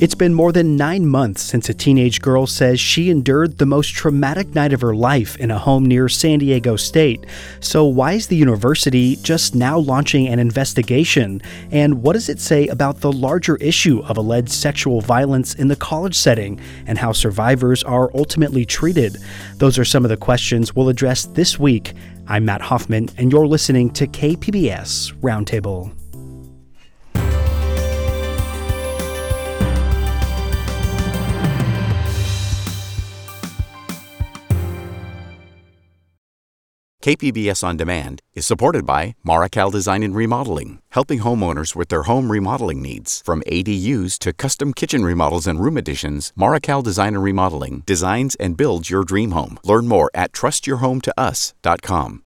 It's 0.00 0.14
been 0.14 0.32
more 0.32 0.50
than 0.50 0.76
nine 0.76 1.06
months 1.06 1.42
since 1.42 1.68
a 1.68 1.74
teenage 1.74 2.22
girl 2.22 2.46
says 2.46 2.80
she 2.80 3.10
endured 3.10 3.58
the 3.58 3.66
most 3.66 3.90
traumatic 3.92 4.54
night 4.54 4.72
of 4.72 4.80
her 4.80 4.94
life 4.94 5.36
in 5.36 5.50
a 5.50 5.58
home 5.58 5.84
near 5.84 6.08
San 6.08 6.38
Diego 6.38 6.76
State. 6.76 7.26
So, 7.60 7.84
why 7.84 8.14
is 8.14 8.26
the 8.26 8.36
university 8.36 9.16
just 9.16 9.54
now 9.54 9.78
launching 9.78 10.26
an 10.26 10.38
investigation? 10.38 11.42
And 11.70 12.02
what 12.02 12.14
does 12.14 12.30
it 12.30 12.40
say 12.40 12.66
about 12.68 13.02
the 13.02 13.12
larger 13.12 13.56
issue 13.56 14.02
of 14.04 14.16
alleged 14.16 14.48
sexual 14.48 15.02
violence 15.02 15.54
in 15.56 15.68
the 15.68 15.76
college 15.76 16.14
setting 16.14 16.58
and 16.86 16.96
how 16.96 17.12
survivors 17.12 17.84
are 17.84 18.10
ultimately 18.14 18.64
treated? 18.64 19.18
Those 19.56 19.78
are 19.78 19.84
some 19.84 20.06
of 20.06 20.08
the 20.08 20.16
questions 20.16 20.74
we'll 20.74 20.88
address 20.88 21.26
this 21.26 21.58
week. 21.58 21.92
I'm 22.26 22.46
Matt 22.46 22.62
Hoffman, 22.62 23.10
and 23.18 23.30
you're 23.30 23.46
listening 23.46 23.90
to 23.90 24.06
KPBS 24.06 25.12
Roundtable. 25.20 25.99
KPBS 37.02 37.64
On 37.64 37.78
Demand 37.78 38.20
is 38.34 38.44
supported 38.44 38.84
by 38.84 39.14
Marrokal 39.26 39.72
Design 39.72 40.02
and 40.02 40.14
Remodeling, 40.14 40.82
helping 40.90 41.20
homeowners 41.20 41.74
with 41.74 41.88
their 41.88 42.02
home 42.02 42.30
remodeling 42.30 42.82
needs. 42.82 43.22
From 43.24 43.42
ADUs 43.46 44.18
to 44.18 44.34
custom 44.34 44.74
kitchen 44.74 45.02
remodels 45.02 45.46
and 45.46 45.58
room 45.58 45.78
additions, 45.78 46.30
Marrokal 46.38 46.82
Design 46.82 47.14
and 47.14 47.24
Remodeling 47.24 47.84
designs 47.86 48.34
and 48.34 48.54
builds 48.54 48.90
your 48.90 49.04
dream 49.04 49.30
home. 49.30 49.58
Learn 49.64 49.88
more 49.88 50.10
at 50.12 50.32
trustyourhometous.com. 50.32 52.22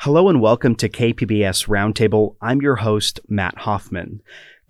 Hello 0.00 0.28
and 0.28 0.42
welcome 0.42 0.74
to 0.74 0.90
KPBS 0.90 1.68
Roundtable. 1.68 2.36
I'm 2.42 2.60
your 2.60 2.76
host, 2.76 3.18
Matt 3.28 3.56
Hoffman. 3.58 4.20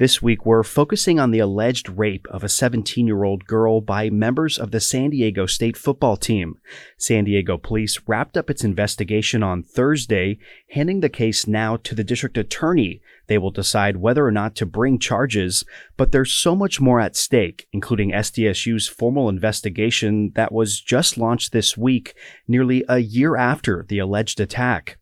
This 0.02 0.20
week, 0.20 0.44
we're 0.44 0.64
focusing 0.64 1.20
on 1.20 1.30
the 1.30 1.38
alleged 1.38 1.88
rape 1.88 2.26
of 2.28 2.42
a 2.42 2.48
17 2.48 3.06
year 3.06 3.22
old 3.22 3.46
girl 3.46 3.80
by 3.80 4.10
members 4.10 4.58
of 4.58 4.72
the 4.72 4.80
San 4.80 5.10
Diego 5.10 5.46
State 5.46 5.76
football 5.76 6.16
team. 6.16 6.58
San 6.98 7.22
Diego 7.22 7.56
police 7.56 8.00
wrapped 8.08 8.36
up 8.36 8.50
its 8.50 8.64
investigation 8.64 9.44
on 9.44 9.62
Thursday, 9.62 10.40
handing 10.70 11.02
the 11.02 11.08
case 11.08 11.46
now 11.46 11.76
to 11.76 11.94
the 11.94 12.02
district 12.02 12.36
attorney. 12.36 13.00
They 13.28 13.38
will 13.38 13.52
decide 13.52 13.98
whether 13.98 14.26
or 14.26 14.32
not 14.32 14.56
to 14.56 14.66
bring 14.66 14.98
charges, 14.98 15.62
but 15.96 16.10
there's 16.10 16.32
so 16.32 16.56
much 16.56 16.80
more 16.80 16.98
at 16.98 17.14
stake, 17.14 17.68
including 17.72 18.10
SDSU's 18.10 18.88
formal 18.88 19.28
investigation 19.28 20.32
that 20.34 20.50
was 20.50 20.80
just 20.80 21.16
launched 21.16 21.52
this 21.52 21.76
week, 21.78 22.16
nearly 22.48 22.84
a 22.88 22.98
year 22.98 23.36
after 23.36 23.86
the 23.88 24.00
alleged 24.00 24.40
attack. 24.40 24.98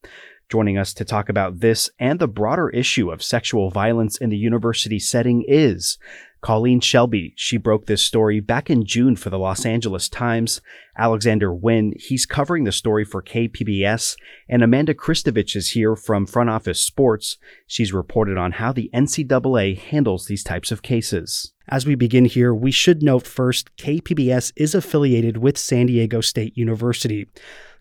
Joining 0.51 0.77
us 0.77 0.93
to 0.95 1.05
talk 1.05 1.29
about 1.29 1.61
this 1.61 1.89
and 2.01 2.19
the 2.19 2.27
broader 2.27 2.71
issue 2.71 3.13
of 3.13 3.23
sexual 3.23 3.71
violence 3.71 4.19
in 4.19 4.31
the 4.31 4.37
university 4.37 4.99
setting 4.99 5.45
is 5.47 5.97
Colleen 6.41 6.81
Shalby. 6.81 7.35
She 7.37 7.57
broke 7.57 7.87
this 7.87 8.03
story 8.03 8.41
back 8.41 8.69
in 8.69 8.85
June 8.85 9.15
for 9.15 9.31
the 9.31 9.39
Los 9.39 9.65
Angeles 9.65 10.09
Times. 10.09 10.61
Alexander 10.99 11.51
Nguyen, 11.51 11.93
he's 12.01 12.27
covering 12.27 12.65
the 12.65 12.73
story 12.73 13.05
for 13.05 13.23
KPBS. 13.23 14.17
And 14.49 14.65
Amanda 14.65 14.93
Christovich 14.93 15.55
is 15.55 15.71
here 15.71 15.95
from 15.95 16.27
Front 16.27 16.51
Office 16.51 16.83
Sports. 16.83 17.39
She's 17.69 17.93
reported 17.93 18.37
on 18.37 18.51
how 18.51 18.73
the 18.73 18.91
NCAA 18.93 19.79
handles 19.79 20.27
these 20.27 20.43
types 20.43 20.73
of 20.73 20.83
cases. 20.83 21.53
As 21.69 21.87
we 21.87 21.95
begin 21.95 22.25
here, 22.25 22.53
we 22.53 22.73
should 22.73 23.05
note 23.05 23.25
first 23.25 23.77
KPBS 23.77 24.53
is 24.57 24.75
affiliated 24.75 25.37
with 25.37 25.57
San 25.57 25.87
Diego 25.87 26.21
State 26.21 26.57
University. 26.57 27.29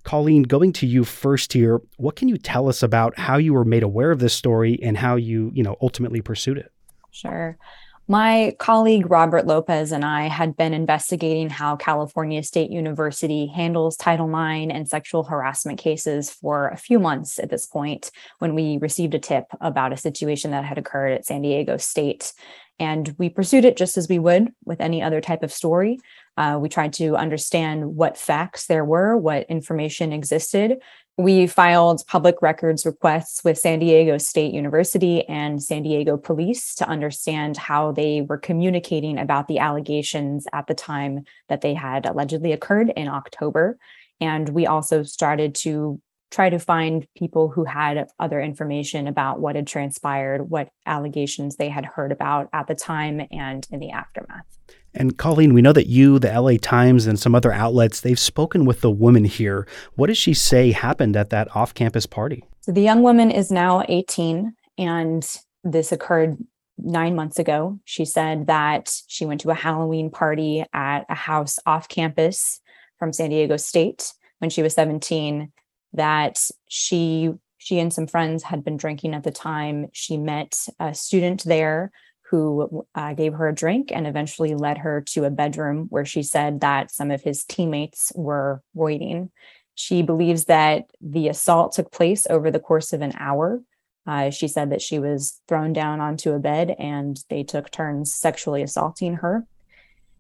Colleen, 0.10 0.42
going 0.42 0.74
to 0.74 0.88
you 0.88 1.04
first 1.04 1.54
here, 1.54 1.84
what 1.98 2.16
can 2.16 2.30
you 2.30 2.38
tell 2.40 2.68
us 2.68 2.82
about 2.82 3.20
how 3.20 3.38
you 3.38 3.54
were 3.54 3.64
made 3.64 3.84
aware 3.84 4.10
of 4.10 4.18
this 4.18 4.34
story 4.34 4.80
and 4.82 4.98
how 4.98 5.16
you, 5.16 5.52
you 5.54 5.62
know, 5.62 5.76
ultimately 5.84 6.20
pursued 6.20 6.58
it? 6.58 6.72
Sure. 7.12 7.60
My 8.08 8.56
colleague 8.58 9.12
Robert 9.12 9.46
Lopez 9.46 9.92
and 9.92 10.04
I 10.04 10.24
had 10.28 10.58
been 10.58 10.74
investigating 10.74 11.52
how 11.52 11.76
California 11.76 12.42
State 12.42 12.72
University 12.72 13.46
handles 13.46 13.96
Title 13.96 14.28
IX 14.28 14.74
and 14.74 14.90
sexual 14.90 15.26
harassment 15.26 15.78
cases 15.78 16.32
for 16.32 16.70
a 16.70 16.76
few 16.76 16.98
months 16.98 17.38
at 17.38 17.52
this 17.52 17.68
point 17.68 18.10
when 18.40 18.56
we 18.56 18.80
received 18.82 19.14
a 19.14 19.20
tip 19.20 19.46
about 19.62 19.94
a 19.94 19.98
situation 19.98 20.50
that 20.50 20.66
had 20.66 20.80
occurred 20.80 21.12
at 21.12 21.28
San 21.28 21.44
Diego 21.44 21.78
State. 21.78 22.34
And 22.80 23.14
we 23.18 23.30
pursued 23.30 23.66
it 23.66 23.78
just 23.78 23.98
as 23.98 24.08
we 24.08 24.20
would 24.20 24.54
with 24.66 24.80
any 24.80 25.02
other 25.02 25.20
type 25.20 25.44
of 25.44 25.52
story. 25.52 26.00
Uh, 26.38 26.58
we 26.62 26.70
tried 26.70 26.94
to 26.94 27.18
understand 27.18 27.96
what 27.96 28.18
facts 28.18 28.68
there 28.68 28.86
were, 28.86 29.18
what 29.18 29.46
information 29.50 30.14
existed. 30.14 30.78
We 31.18 31.48
filed 31.48 32.02
public 32.08 32.42
records 32.42 32.86
requests 32.86 33.44
with 33.44 33.58
San 33.58 33.80
Diego 33.80 34.18
State 34.18 34.54
University 34.54 35.28
and 35.28 35.62
San 35.62 35.84
Diego 35.84 36.16
Police 36.16 36.76
to 36.76 36.88
understand 36.88 37.58
how 37.58 37.92
they 37.92 38.22
were 38.22 38.38
communicating 38.38 39.20
about 39.20 39.50
the 39.50 39.60
allegations 39.60 40.48
at 40.54 40.68
the 40.68 40.74
time 40.74 41.26
that 41.50 41.60
they 41.60 41.74
had 41.74 42.06
allegedly 42.06 42.54
occurred 42.54 42.94
in 42.96 43.10
October. 43.10 43.78
And 44.22 44.48
we 44.48 44.66
also 44.66 45.04
started 45.04 45.56
to 45.56 46.00
try 46.32 46.50
to 46.50 46.60
find 46.60 47.08
people 47.16 47.50
who 47.50 47.66
had 47.66 48.08
other 48.20 48.40
information 48.40 49.08
about 49.08 49.40
what 49.40 49.56
had 49.56 49.68
transpired, 49.68 50.50
what 50.50 50.70
allegations 50.86 51.56
they 51.56 51.70
had 51.70 51.86
heard 51.86 52.12
about 52.12 52.50
at 52.54 52.68
the 52.68 52.76
time 52.76 53.22
and 53.32 53.68
in 53.72 53.80
the 53.80 53.90
aftermath. 53.90 54.46
And 54.94 55.18
Colleen, 55.18 55.54
we 55.54 55.62
know 55.62 55.74
that 55.74 55.88
you, 55.88 56.20
the 56.20 56.40
LA 56.40 56.54
Times, 56.62 57.08
and 57.08 57.20
some 57.20 57.36
other 57.36 57.52
outlets, 57.52 58.02
they've 58.02 58.20
spoken 58.20 58.66
with 58.66 58.82
the 58.82 58.92
woman 58.92 59.26
here. 59.26 59.68
What 59.96 60.08
does 60.08 60.18
she 60.18 60.34
say 60.34 60.72
happened 60.72 61.16
at 61.16 61.30
that 61.30 61.56
off 61.56 61.74
campus 61.74 62.06
party? 62.06 62.44
So 62.62 62.72
the 62.72 62.82
young 62.82 63.02
woman 63.04 63.32
is 63.32 63.52
now 63.52 63.84
18, 63.88 64.54
and 64.78 65.38
this 65.64 65.92
occurred 65.92 66.38
nine 66.78 67.16
months 67.16 67.40
ago. 67.40 67.80
She 67.86 68.06
said 68.06 68.48
that 68.48 68.92
she 69.08 69.26
went 69.26 69.42
to 69.42 69.50
a 69.50 69.56
Halloween 69.56 70.10
party 70.10 70.64
at 70.74 71.06
a 71.10 71.16
house 71.16 71.60
off 71.66 71.88
campus 71.88 72.62
from 72.98 73.14
San 73.14 73.30
Diego 73.30 73.58
State 73.58 74.14
when 74.40 74.50
she 74.50 74.64
was 74.64 74.74
17 74.74 75.52
that 75.94 76.40
she 76.68 77.32
she 77.58 77.80
and 77.80 77.94
some 77.94 78.08
friends 78.08 78.44
had 78.44 78.64
been 78.64 78.78
drinking 78.78 79.14
at 79.14 79.24
the 79.24 79.32
time. 79.32 79.88
She 79.92 80.18
met 80.18 80.66
a 80.80 80.94
student 80.94 81.44
there 81.44 81.92
who 82.30 82.86
uh, 82.96 83.14
gave 83.14 83.34
her 83.34 83.48
a 83.48 83.56
drink 83.56 83.92
and 83.92 84.06
eventually 84.06 84.54
led 84.54 84.78
her 84.78 85.02
to 85.02 85.26
a 85.26 85.30
bedroom 85.30 85.88
where 85.90 86.06
she 86.06 86.24
said 86.24 86.62
that 86.62 86.92
some 86.92 87.10
of 87.12 87.22
his 87.22 87.44
teammates 87.44 88.12
were 88.16 88.62
waiting. 88.74 89.32
She 89.76 90.04
believes 90.04 90.46
that 90.46 90.90
the 91.02 91.28
assault 91.28 91.74
took 91.74 91.92
place 91.92 92.28
over 92.30 92.52
the 92.52 92.60
course 92.60 92.94
of 92.94 93.02
an 93.02 93.14
hour. 93.18 93.62
Uh, 94.06 94.30
she 94.30 94.48
said 94.48 94.70
that 94.72 94.82
she 94.82 95.00
was 95.00 95.42
thrown 95.48 95.74
down 95.74 96.02
onto 96.02 96.34
a 96.34 96.40
bed 96.40 96.76
and 96.78 97.24
they 97.30 97.44
took 97.44 97.72
turns 97.72 98.14
sexually 98.14 98.62
assaulting 98.62 99.16
her. 99.16 99.46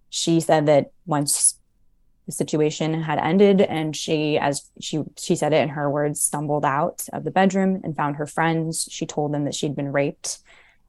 She 0.09 0.39
said 0.39 0.65
that 0.65 0.91
once 1.05 1.58
the 2.29 2.35
situation 2.35 3.01
had 3.01 3.17
ended 3.17 3.59
and 3.59 3.95
she 3.95 4.37
as 4.37 4.69
she 4.79 5.01
she 5.17 5.35
said 5.35 5.51
it 5.51 5.63
in 5.63 5.69
her 5.69 5.89
words 5.89 6.21
stumbled 6.21 6.63
out 6.63 7.07
of 7.11 7.23
the 7.23 7.31
bedroom 7.31 7.81
and 7.83 7.97
found 7.97 8.17
her 8.17 8.27
friends. 8.27 8.87
She 8.91 9.07
told 9.07 9.33
them 9.33 9.45
that 9.45 9.55
she'd 9.55 9.75
been 9.75 9.91
raped. 9.91 10.37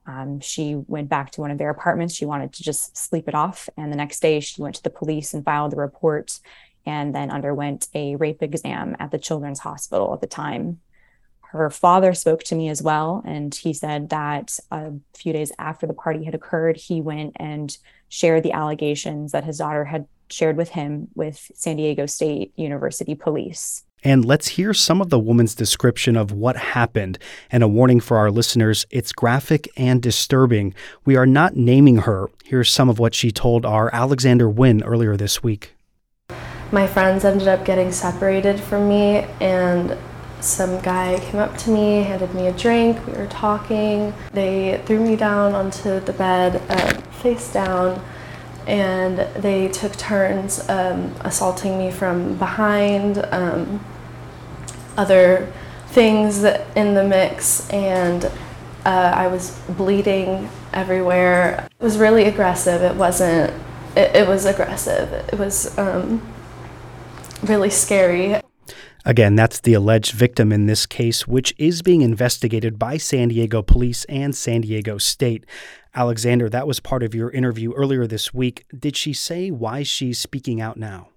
Um, 0.05 0.39
she 0.39 0.75
went 0.75 1.09
back 1.09 1.31
to 1.31 1.41
one 1.41 1.49
of 1.49 1.57
their 1.57 1.71
apartments. 1.71 2.13
She 2.13 2.25
wanted 2.25 2.53
to 2.53 2.63
just 2.63 2.95
sleep 2.95 3.27
it 3.27 3.33
off. 3.33 3.69
And 3.75 3.91
the 3.91 3.97
next 3.97 4.19
day 4.19 4.39
she 4.39 4.61
went 4.61 4.75
to 4.75 4.83
the 4.83 4.91
police 4.91 5.33
and 5.33 5.43
filed 5.43 5.71
the 5.71 5.77
report 5.77 6.39
and 6.85 7.13
then 7.15 7.31
underwent 7.31 7.87
a 7.95 8.15
rape 8.17 8.43
exam 8.43 8.95
at 8.99 9.09
the 9.09 9.17
children's 9.17 9.59
hospital 9.59 10.13
at 10.13 10.21
the 10.21 10.27
time 10.27 10.79
her 11.51 11.69
father 11.69 12.13
spoke 12.13 12.43
to 12.43 12.55
me 12.55 12.69
as 12.69 12.81
well 12.81 13.21
and 13.25 13.55
he 13.55 13.73
said 13.73 14.09
that 14.09 14.57
a 14.71 14.91
few 15.15 15.33
days 15.33 15.51
after 15.59 15.85
the 15.85 15.93
party 15.93 16.23
had 16.23 16.35
occurred 16.35 16.77
he 16.77 17.01
went 17.01 17.33
and 17.37 17.77
shared 18.09 18.43
the 18.43 18.51
allegations 18.51 19.31
that 19.31 19.45
his 19.45 19.57
daughter 19.57 19.85
had 19.85 20.05
shared 20.29 20.57
with 20.57 20.69
him 20.69 21.07
with 21.15 21.51
San 21.55 21.77
Diego 21.77 22.05
State 22.05 22.53
University 22.55 23.15
Police. 23.15 23.83
And 24.03 24.25
let's 24.25 24.47
hear 24.47 24.73
some 24.73 25.01
of 25.01 25.09
the 25.09 25.19
woman's 25.19 25.53
description 25.53 26.15
of 26.15 26.31
what 26.31 26.57
happened. 26.57 27.19
And 27.51 27.61
a 27.61 27.67
warning 27.67 27.99
for 27.99 28.17
our 28.17 28.31
listeners 28.31 28.85
it's 28.89 29.13
graphic 29.13 29.69
and 29.77 30.01
disturbing. 30.01 30.73
We 31.05 31.15
are 31.15 31.27
not 31.27 31.55
naming 31.55 31.97
her. 31.97 32.29
Here's 32.43 32.71
some 32.71 32.89
of 32.89 32.97
what 32.97 33.13
she 33.13 33.31
told 33.31 33.65
our 33.65 33.93
Alexander 33.93 34.49
Nguyen 34.49 34.81
earlier 34.83 35.15
this 35.15 35.43
week. 35.43 35.75
My 36.71 36.87
friends 36.87 37.25
ended 37.25 37.47
up 37.47 37.65
getting 37.65 37.91
separated 37.91 38.59
from 38.59 38.87
me, 38.87 39.27
and 39.41 39.97
some 40.41 40.81
guy 40.81 41.19
came 41.19 41.39
up 41.39 41.57
to 41.59 41.69
me, 41.69 42.03
handed 42.03 42.33
me 42.33 42.47
a 42.47 42.51
drink. 42.51 42.97
We 43.07 43.13
were 43.13 43.27
talking. 43.27 44.13
They 44.33 44.81
threw 44.85 44.99
me 44.99 45.15
down 45.15 45.53
onto 45.53 45.99
the 45.99 46.13
bed, 46.13 46.61
uh, 46.69 46.93
face 47.21 47.51
down 47.53 48.01
and 48.67 49.19
they 49.41 49.67
took 49.69 49.95
turns 49.95 50.67
um, 50.69 51.13
assaulting 51.21 51.77
me 51.77 51.91
from 51.91 52.37
behind, 52.37 53.25
um, 53.31 53.83
other 54.97 55.51
things 55.87 56.43
in 56.75 56.93
the 56.93 57.03
mix, 57.03 57.69
and 57.69 58.29
Uh, 58.83 59.13
I 59.25 59.27
was 59.27 59.59
bleeding 59.77 60.49
everywhere. 60.73 61.67
It 61.79 61.83
was 61.83 61.99
really 61.99 62.25
aggressive. 62.25 62.81
It 62.81 62.95
wasn't, 62.95 63.53
it, 63.95 64.15
it 64.15 64.27
was 64.27 64.45
aggressive. 64.45 65.13
It 65.31 65.37
was 65.37 65.77
um, 65.77 66.19
really 67.43 67.69
scary. 67.69 68.41
Again, 69.03 69.35
that's 69.35 69.59
the 69.59 69.73
alleged 69.73 70.11
victim 70.11 70.51
in 70.51 70.67
this 70.67 70.85
case, 70.85 71.27
which 71.27 71.55
is 71.57 71.81
being 71.81 72.01
investigated 72.01 72.77
by 72.77 72.97
San 72.97 73.29
Diego 73.29 73.61
police 73.61 74.05
and 74.05 74.35
San 74.35 74.61
Diego 74.61 74.97
State. 74.97 75.45
Alexander, 75.95 76.49
that 76.49 76.67
was 76.67 76.79
part 76.79 77.01
of 77.01 77.15
your 77.15 77.31
interview 77.31 77.73
earlier 77.73 78.05
this 78.05 78.33
week. 78.33 78.65
Did 78.77 78.95
she 78.95 79.13
say 79.13 79.49
why 79.49 79.83
she's 79.83 80.19
speaking 80.19 80.61
out 80.61 80.77
now? 80.77 81.09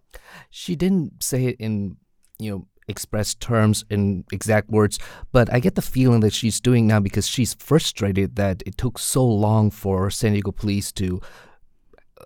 She 0.51 0.75
didn't 0.75 1.23
say 1.23 1.47
it 1.47 1.57
in, 1.59 1.97
you 2.39 2.51
know, 2.51 2.67
express 2.89 3.35
terms 3.35 3.85
in 3.91 4.25
exact 4.33 4.71
words, 4.71 4.99
but 5.33 5.53
I 5.53 5.61
get 5.61 5.75
the 5.75 5.83
feeling 5.83 6.21
that 6.21 6.33
she's 6.33 6.61
doing 6.61 6.87
now 6.87 7.01
because 7.01 7.27
she's 7.27 7.55
frustrated 7.55 8.37
that 8.37 8.63
it 8.67 8.77
took 8.77 8.99
so 8.99 9.27
long 9.27 9.71
for 9.71 10.11
San 10.11 10.33
Diego 10.33 10.53
police 10.53 10.93
to 10.93 11.21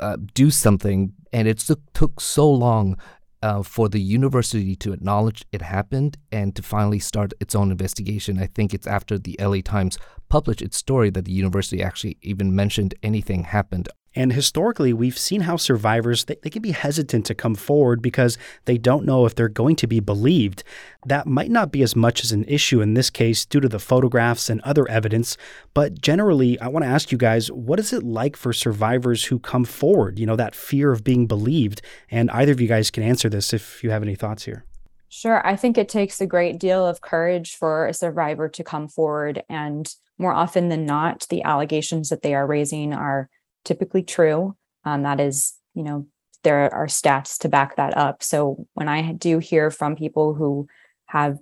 uh, 0.01 0.17
do 0.35 0.51
something, 0.51 1.13
and 1.33 1.49
it 1.49 1.65
took 1.95 2.21
so 2.21 2.51
long 2.51 2.97
uh, 3.43 3.63
for 3.63 3.89
the 3.89 4.01
university 4.01 4.75
to 4.77 4.93
acknowledge 4.93 5.45
it 5.53 5.63
happened 5.63 6.17
and 6.33 6.55
to 6.57 6.63
finally 6.63 6.99
start 6.99 7.33
its 7.41 7.55
own 7.55 7.71
investigation. 7.71 8.39
I 8.39 8.47
think 8.47 8.75
it's 8.75 8.87
after 8.87 9.19
the 9.19 9.37
LA 9.41 9.61
Times 9.63 9.99
published 10.29 10.63
its 10.63 10.77
story 10.77 11.11
that 11.11 11.25
the 11.25 11.33
university 11.33 11.83
actually 11.83 12.19
even 12.23 12.55
mentioned 12.55 12.95
anything 13.03 13.45
happened 13.45 13.89
and 14.15 14.33
historically, 14.33 14.93
we've 14.93 15.19
seen 15.19 15.43
how 15.43 15.57
survivors 15.57 16.25
they, 16.25 16.37
they, 16.43 16.51
can 16.51 16.63
be 16.63 16.71
hesitant 16.71 17.27
to 17.27 17.35
come 17.35 17.55
forward 17.55 18.01
because 18.01 18.39
they 18.65 18.79
don't 18.79 19.05
know 19.05 19.27
if 19.27 19.35
they're 19.35 19.49
going 19.49 19.77
to 19.77 19.87
be 19.87 20.01
believed. 20.01 20.65
That 21.07 21.27
might 21.27 21.51
not 21.51 21.71
be 21.71 21.83
as 21.83 21.95
much 21.95 22.25
as 22.25 22.33
an 22.33 22.45
issue 22.45 22.81
in 22.81 22.95
this 22.95 23.11
case 23.11 23.45
due 23.45 23.61
to 23.61 23.69
the 23.69 23.79
photographs 23.79 24.49
and 24.49 24.61
other 24.63 24.89
evidence, 24.89 25.37
but 25.75 26.01
generally, 26.01 26.59
I 26.59 26.69
want 26.69 26.85
to 26.85 26.91
ask 26.91 27.13
you 27.13 27.19
guys, 27.19 27.51
what 27.53 27.79
is 27.79 27.93
it 27.93 28.03
like 28.03 28.37
for 28.37 28.53
survivors 28.53 29.27
who 29.27 29.39
come 29.39 29.65
forward? 29.65 30.19
You 30.19 30.27
know, 30.27 30.37
that 30.37 30.55
fear 30.55 30.91
of 30.91 31.05
being 31.05 31.27
believed. 31.27 31.83
And 32.11 32.31
either 32.31 32.53
of 32.53 32.61
you 32.61 32.69
guys 32.69 32.91
can 32.91 33.03
answer 33.03 33.29
this 33.29 33.53
if 33.53 33.85
you 33.85 33.91
have 33.91 34.03
any 34.03 34.15
thoughts 34.15 34.45
here. 34.45 34.65
Sure. 35.11 35.47
I 35.47 35.57
think 35.57 35.79
it 35.79 35.89
takes 35.89 36.21
a 36.21 36.27
great 36.27 36.59
deal 36.59 36.87
of 36.87 37.01
courage 37.01 37.57
for 37.57 37.87
a 37.87 37.95
survivor 37.95 38.49
to 38.49 38.65
come 38.65 38.89
forward. 38.89 39.43
And 39.49 39.89
more 40.19 40.35
often 40.35 40.69
than 40.69 40.85
not, 40.85 41.27
the 41.31 41.43
allegations 41.45 42.11
that 42.11 42.23
they 42.23 42.35
are 42.35 42.47
raising 42.47 42.93
are 42.93 43.31
typically 43.69 44.03
true. 44.03 44.57
Um, 44.85 45.03
that 45.03 45.21
is, 45.21 45.55
you 45.75 45.83
know, 45.83 46.07
there 46.43 46.73
are 46.73 46.87
stats 46.87 47.39
to 47.41 47.49
back 47.49 47.77
that 47.77 47.97
up. 47.97 48.23
So 48.23 48.67
when 48.73 48.89
I 48.89 49.13
do 49.13 49.39
hear 49.39 49.71
from 49.71 49.95
people 49.95 50.35
who 50.35 50.67
have 51.07 51.39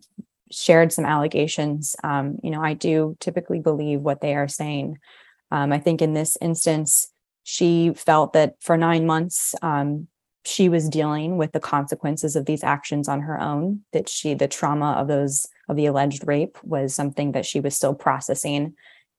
shared 0.50 0.92
some 0.92 1.06
allegations, 1.06 1.94
um, 2.02 2.38
you 2.42 2.50
know, 2.50 2.60
I 2.60 2.74
do 2.74 3.16
typically 3.20 3.60
believe 3.60 4.00
what 4.00 4.20
they 4.20 4.34
are 4.34 4.48
saying. 4.48 4.98
Um, 5.52 5.72
I 5.72 5.78
think 5.78 6.02
in 6.02 6.14
this 6.14 6.36
instance, 6.40 7.06
she 7.44 7.92
felt 7.94 8.32
that 8.32 8.56
for 8.60 8.76
nine 8.76 9.06
months, 9.06 9.54
um, 9.62 10.08
she 10.44 10.68
was 10.68 10.88
dealing 10.88 11.36
with 11.36 11.52
the 11.52 11.60
consequences 11.60 12.34
of 12.34 12.46
these 12.46 12.64
actions 12.64 13.08
on 13.08 13.20
her 13.20 13.40
own, 13.40 13.82
that 13.92 14.08
she, 14.08 14.34
the 14.34 14.48
trauma 14.48 14.92
of 14.92 15.06
those, 15.06 15.46
of 15.68 15.76
the 15.76 15.86
alleged 15.86 16.26
rape 16.26 16.58
was 16.64 16.94
something 16.94 17.32
that 17.32 17.46
she 17.46 17.60
was 17.60 17.76
still 17.76 17.94
processing 17.94 18.74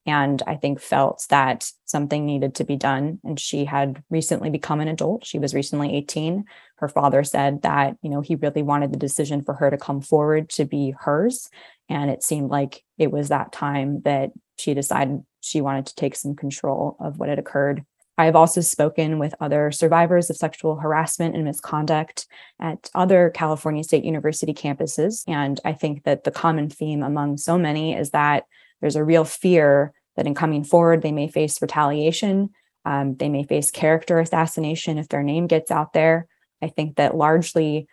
and 0.08 0.42
I 0.46 0.56
think 0.56 0.80
felt 0.80 1.26
that 1.28 1.70
something 1.84 2.24
needed 2.24 2.54
to 2.54 2.64
be 2.64 2.76
done. 2.76 3.20
And 3.24 3.38
she 3.38 3.66
had 3.66 4.02
recently 4.08 4.48
become 4.48 4.80
an 4.80 4.88
adult. 4.88 5.26
She 5.26 5.38
was 5.38 5.54
recently 5.54 5.94
18. 5.94 6.44
Her 6.76 6.88
father 6.88 7.22
said 7.22 7.60
that, 7.60 7.96
you 8.00 8.08
know, 8.08 8.22
he 8.22 8.34
really 8.36 8.62
wanted 8.62 8.90
the 8.90 8.98
decision 8.98 9.44
for 9.44 9.52
her 9.54 9.70
to 9.70 9.76
come 9.76 10.00
forward 10.00 10.48
to 10.50 10.64
be 10.64 10.94
hers. 10.98 11.50
And 11.90 12.10
it 12.10 12.22
seemed 12.22 12.50
like 12.50 12.82
it 12.96 13.12
was 13.12 13.28
that 13.28 13.52
time 13.52 14.00
that 14.02 14.30
she 14.58 14.72
decided 14.72 15.24
she 15.42 15.60
wanted 15.60 15.84
to 15.86 15.94
take 15.94 16.16
some 16.16 16.34
control 16.34 16.96
of 17.00 17.18
what 17.18 17.28
had 17.28 17.38
occurred. 17.38 17.84
I 18.16 18.24
have 18.24 18.34
also 18.34 18.62
spoken 18.62 19.18
with 19.18 19.34
other 19.40 19.70
survivors 19.70 20.30
of 20.30 20.36
sexual 20.36 20.76
harassment 20.76 21.36
and 21.36 21.44
misconduct 21.44 22.26
at 22.58 22.90
other 22.94 23.30
California 23.30 23.84
State 23.84 24.04
University 24.04 24.54
campuses. 24.54 25.22
And 25.28 25.60
I 25.66 25.74
think 25.74 26.04
that 26.04 26.24
the 26.24 26.30
common 26.30 26.70
theme 26.70 27.02
among 27.02 27.36
so 27.36 27.58
many 27.58 27.94
is 27.94 28.10
that 28.10 28.44
there's 28.80 28.96
a 28.96 29.04
real 29.04 29.24
fear 29.24 29.92
that 30.18 30.26
in 30.26 30.34
coming 30.34 30.64
forward, 30.64 31.00
they 31.00 31.12
may 31.12 31.28
face 31.28 31.62
retaliation. 31.62 32.50
Um, 32.84 33.14
they 33.14 33.28
may 33.28 33.44
face 33.44 33.70
character 33.70 34.18
assassination 34.18 34.98
if 34.98 35.08
their 35.08 35.22
name 35.22 35.46
gets 35.46 35.70
out 35.70 35.92
there. 35.92 36.26
I 36.60 36.66
think 36.66 36.96
that 36.96 37.16
largely 37.16 37.86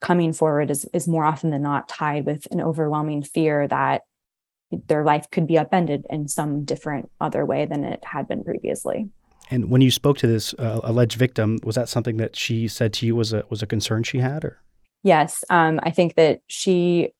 coming 0.00 0.32
forward 0.32 0.72
is, 0.72 0.88
is 0.92 1.06
more 1.06 1.24
often 1.24 1.50
than 1.50 1.62
not 1.62 1.88
tied 1.88 2.26
with 2.26 2.48
an 2.50 2.60
overwhelming 2.60 3.22
fear 3.22 3.68
that 3.68 4.02
their 4.88 5.04
life 5.04 5.30
could 5.30 5.46
be 5.46 5.56
upended 5.56 6.04
in 6.10 6.26
some 6.26 6.64
different 6.64 7.10
other 7.20 7.46
way 7.46 7.64
than 7.64 7.84
it 7.84 8.04
had 8.04 8.26
been 8.26 8.42
previously. 8.42 9.08
And 9.48 9.70
when 9.70 9.80
you 9.80 9.92
spoke 9.92 10.18
to 10.18 10.26
this 10.26 10.54
uh, 10.54 10.80
alleged 10.82 11.16
victim, 11.16 11.58
was 11.62 11.76
that 11.76 11.88
something 11.88 12.16
that 12.16 12.34
she 12.34 12.66
said 12.66 12.92
to 12.94 13.06
you 13.06 13.14
was 13.14 13.32
a 13.32 13.44
was 13.50 13.62
a 13.62 13.66
concern 13.66 14.02
she 14.02 14.18
had, 14.18 14.44
or? 14.44 14.60
Yes, 15.04 15.44
um, 15.48 15.78
I 15.84 15.90
think 15.90 16.16
that 16.16 16.40
she 16.48 17.12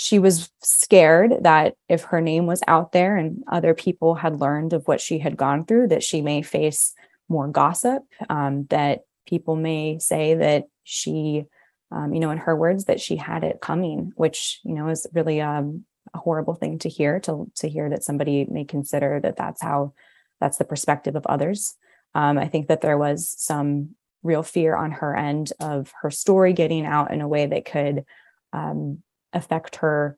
she 0.00 0.18
was 0.18 0.50
scared 0.62 1.34
that 1.42 1.74
if 1.86 2.04
her 2.04 2.22
name 2.22 2.46
was 2.46 2.62
out 2.66 2.92
there 2.92 3.18
and 3.18 3.44
other 3.52 3.74
people 3.74 4.14
had 4.14 4.40
learned 4.40 4.72
of 4.72 4.88
what 4.88 4.98
she 4.98 5.18
had 5.18 5.36
gone 5.36 5.66
through, 5.66 5.88
that 5.88 6.02
she 6.02 6.22
may 6.22 6.40
face 6.40 6.94
more 7.28 7.46
gossip, 7.46 8.02
um, 8.30 8.64
that 8.70 9.00
people 9.26 9.56
may 9.56 9.98
say 9.98 10.32
that 10.32 10.64
she, 10.84 11.44
um, 11.90 12.14
you 12.14 12.20
know, 12.20 12.30
in 12.30 12.38
her 12.38 12.56
words, 12.56 12.86
that 12.86 12.98
she 12.98 13.16
had 13.16 13.44
it 13.44 13.60
coming, 13.60 14.10
which, 14.16 14.60
you 14.64 14.72
know, 14.72 14.88
is 14.88 15.06
really 15.12 15.42
um, 15.42 15.84
a 16.14 16.18
horrible 16.18 16.54
thing 16.54 16.78
to 16.78 16.88
hear, 16.88 17.20
to, 17.20 17.52
to 17.56 17.68
hear 17.68 17.90
that 17.90 18.02
somebody 18.02 18.46
may 18.50 18.64
consider 18.64 19.20
that 19.20 19.36
that's 19.36 19.60
how, 19.60 19.92
that's 20.40 20.56
the 20.56 20.64
perspective 20.64 21.14
of 21.14 21.26
others. 21.26 21.74
Um, 22.14 22.38
I 22.38 22.48
think 22.48 22.68
that 22.68 22.80
there 22.80 22.96
was 22.96 23.34
some 23.36 23.96
real 24.22 24.42
fear 24.42 24.74
on 24.74 24.92
her 24.92 25.14
end 25.14 25.52
of 25.60 25.92
her 26.00 26.10
story 26.10 26.54
getting 26.54 26.86
out 26.86 27.12
in 27.12 27.20
a 27.20 27.28
way 27.28 27.44
that 27.44 27.66
could 27.66 28.06
um, 28.54 29.02
affect 29.32 29.76
her 29.76 30.16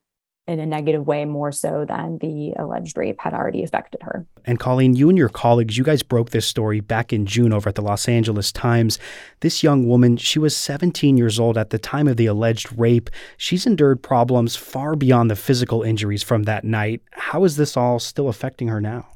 in 0.48 0.58
a 0.58 0.66
negative 0.66 1.06
way 1.06 1.24
more 1.24 1.52
so 1.52 1.84
than 1.86 2.18
the 2.18 2.52
alleged 2.58 2.96
rape 2.96 3.20
had 3.20 3.32
already 3.32 3.62
affected 3.62 4.02
her. 4.02 4.26
And 4.44 4.58
Colleen, 4.58 4.94
you 4.96 5.08
and 5.08 5.16
your 5.16 5.28
colleagues, 5.28 5.78
you 5.78 5.84
guys 5.84 6.02
broke 6.02 6.30
this 6.30 6.46
story 6.46 6.80
back 6.80 7.12
in 7.12 7.26
June 7.26 7.52
over 7.52 7.68
at 7.68 7.76
the 7.76 7.82
Los 7.82 8.08
Angeles 8.08 8.50
Times. 8.50 8.98
This 9.40 9.62
young 9.62 9.86
woman, 9.86 10.16
she 10.16 10.40
was 10.40 10.56
17 10.56 11.16
years 11.16 11.38
old 11.38 11.56
at 11.56 11.70
the 11.70 11.78
time 11.78 12.08
of 12.08 12.16
the 12.16 12.26
alleged 12.26 12.76
rape. 12.76 13.08
She's 13.36 13.66
endured 13.66 14.02
problems 14.02 14.56
far 14.56 14.96
beyond 14.96 15.30
the 15.30 15.36
physical 15.36 15.82
injuries 15.82 16.24
from 16.24 16.42
that 16.44 16.64
night. 16.64 17.02
How 17.12 17.44
is 17.44 17.56
this 17.56 17.76
all 17.76 18.00
still 18.00 18.28
affecting 18.28 18.66
her 18.66 18.80
now? 18.80 19.06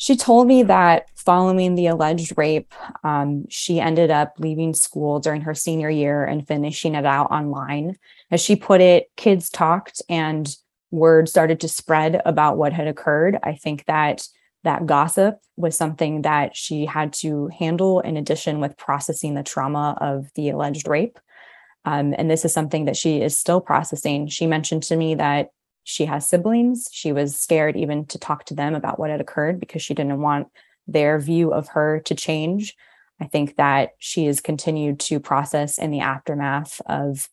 She 0.00 0.16
told 0.16 0.46
me 0.46 0.62
that 0.62 1.10
following 1.16 1.74
the 1.74 1.88
alleged 1.88 2.38
rape, 2.38 2.72
um, 3.02 3.46
she 3.48 3.80
ended 3.80 4.12
up 4.12 4.34
leaving 4.38 4.72
school 4.72 5.18
during 5.18 5.40
her 5.40 5.54
senior 5.54 5.90
year 5.90 6.24
and 6.24 6.46
finishing 6.46 6.94
it 6.94 7.04
out 7.04 7.32
online. 7.32 7.98
As 8.30 8.40
she 8.40 8.54
put 8.54 8.80
it, 8.80 9.10
kids 9.16 9.50
talked 9.50 10.00
and 10.08 10.48
word 10.92 11.28
started 11.28 11.58
to 11.60 11.68
spread 11.68 12.22
about 12.24 12.56
what 12.56 12.72
had 12.72 12.86
occurred. 12.86 13.38
I 13.42 13.54
think 13.54 13.86
that 13.86 14.26
that 14.62 14.86
gossip 14.86 15.40
was 15.56 15.76
something 15.76 16.22
that 16.22 16.56
she 16.56 16.86
had 16.86 17.12
to 17.14 17.48
handle 17.48 17.98
in 17.98 18.16
addition 18.16 18.60
with 18.60 18.76
processing 18.76 19.34
the 19.34 19.42
trauma 19.42 19.98
of 20.00 20.30
the 20.36 20.50
alleged 20.50 20.86
rape. 20.86 21.18
Um, 21.84 22.14
and 22.16 22.30
this 22.30 22.44
is 22.44 22.52
something 22.52 22.84
that 22.84 22.96
she 22.96 23.20
is 23.20 23.36
still 23.36 23.60
processing. 23.60 24.28
She 24.28 24.46
mentioned 24.46 24.84
to 24.84 24.96
me 24.96 25.16
that 25.16 25.50
she 25.88 26.04
has 26.04 26.28
siblings. 26.28 26.86
She 26.92 27.12
was 27.12 27.34
scared 27.34 27.74
even 27.74 28.04
to 28.06 28.18
talk 28.18 28.44
to 28.44 28.54
them 28.54 28.74
about 28.74 28.98
what 28.98 29.08
had 29.08 29.22
occurred 29.22 29.58
because 29.58 29.80
she 29.80 29.94
didn't 29.94 30.20
want 30.20 30.48
their 30.86 31.18
view 31.18 31.50
of 31.50 31.68
her 31.68 32.00
to 32.00 32.14
change. 32.14 32.76
I 33.22 33.24
think 33.24 33.56
that 33.56 33.92
she 33.98 34.26
has 34.26 34.42
continued 34.42 35.00
to 35.00 35.18
process 35.18 35.78
in 35.78 35.90
the 35.90 36.00
aftermath 36.00 36.82
of 36.84 37.30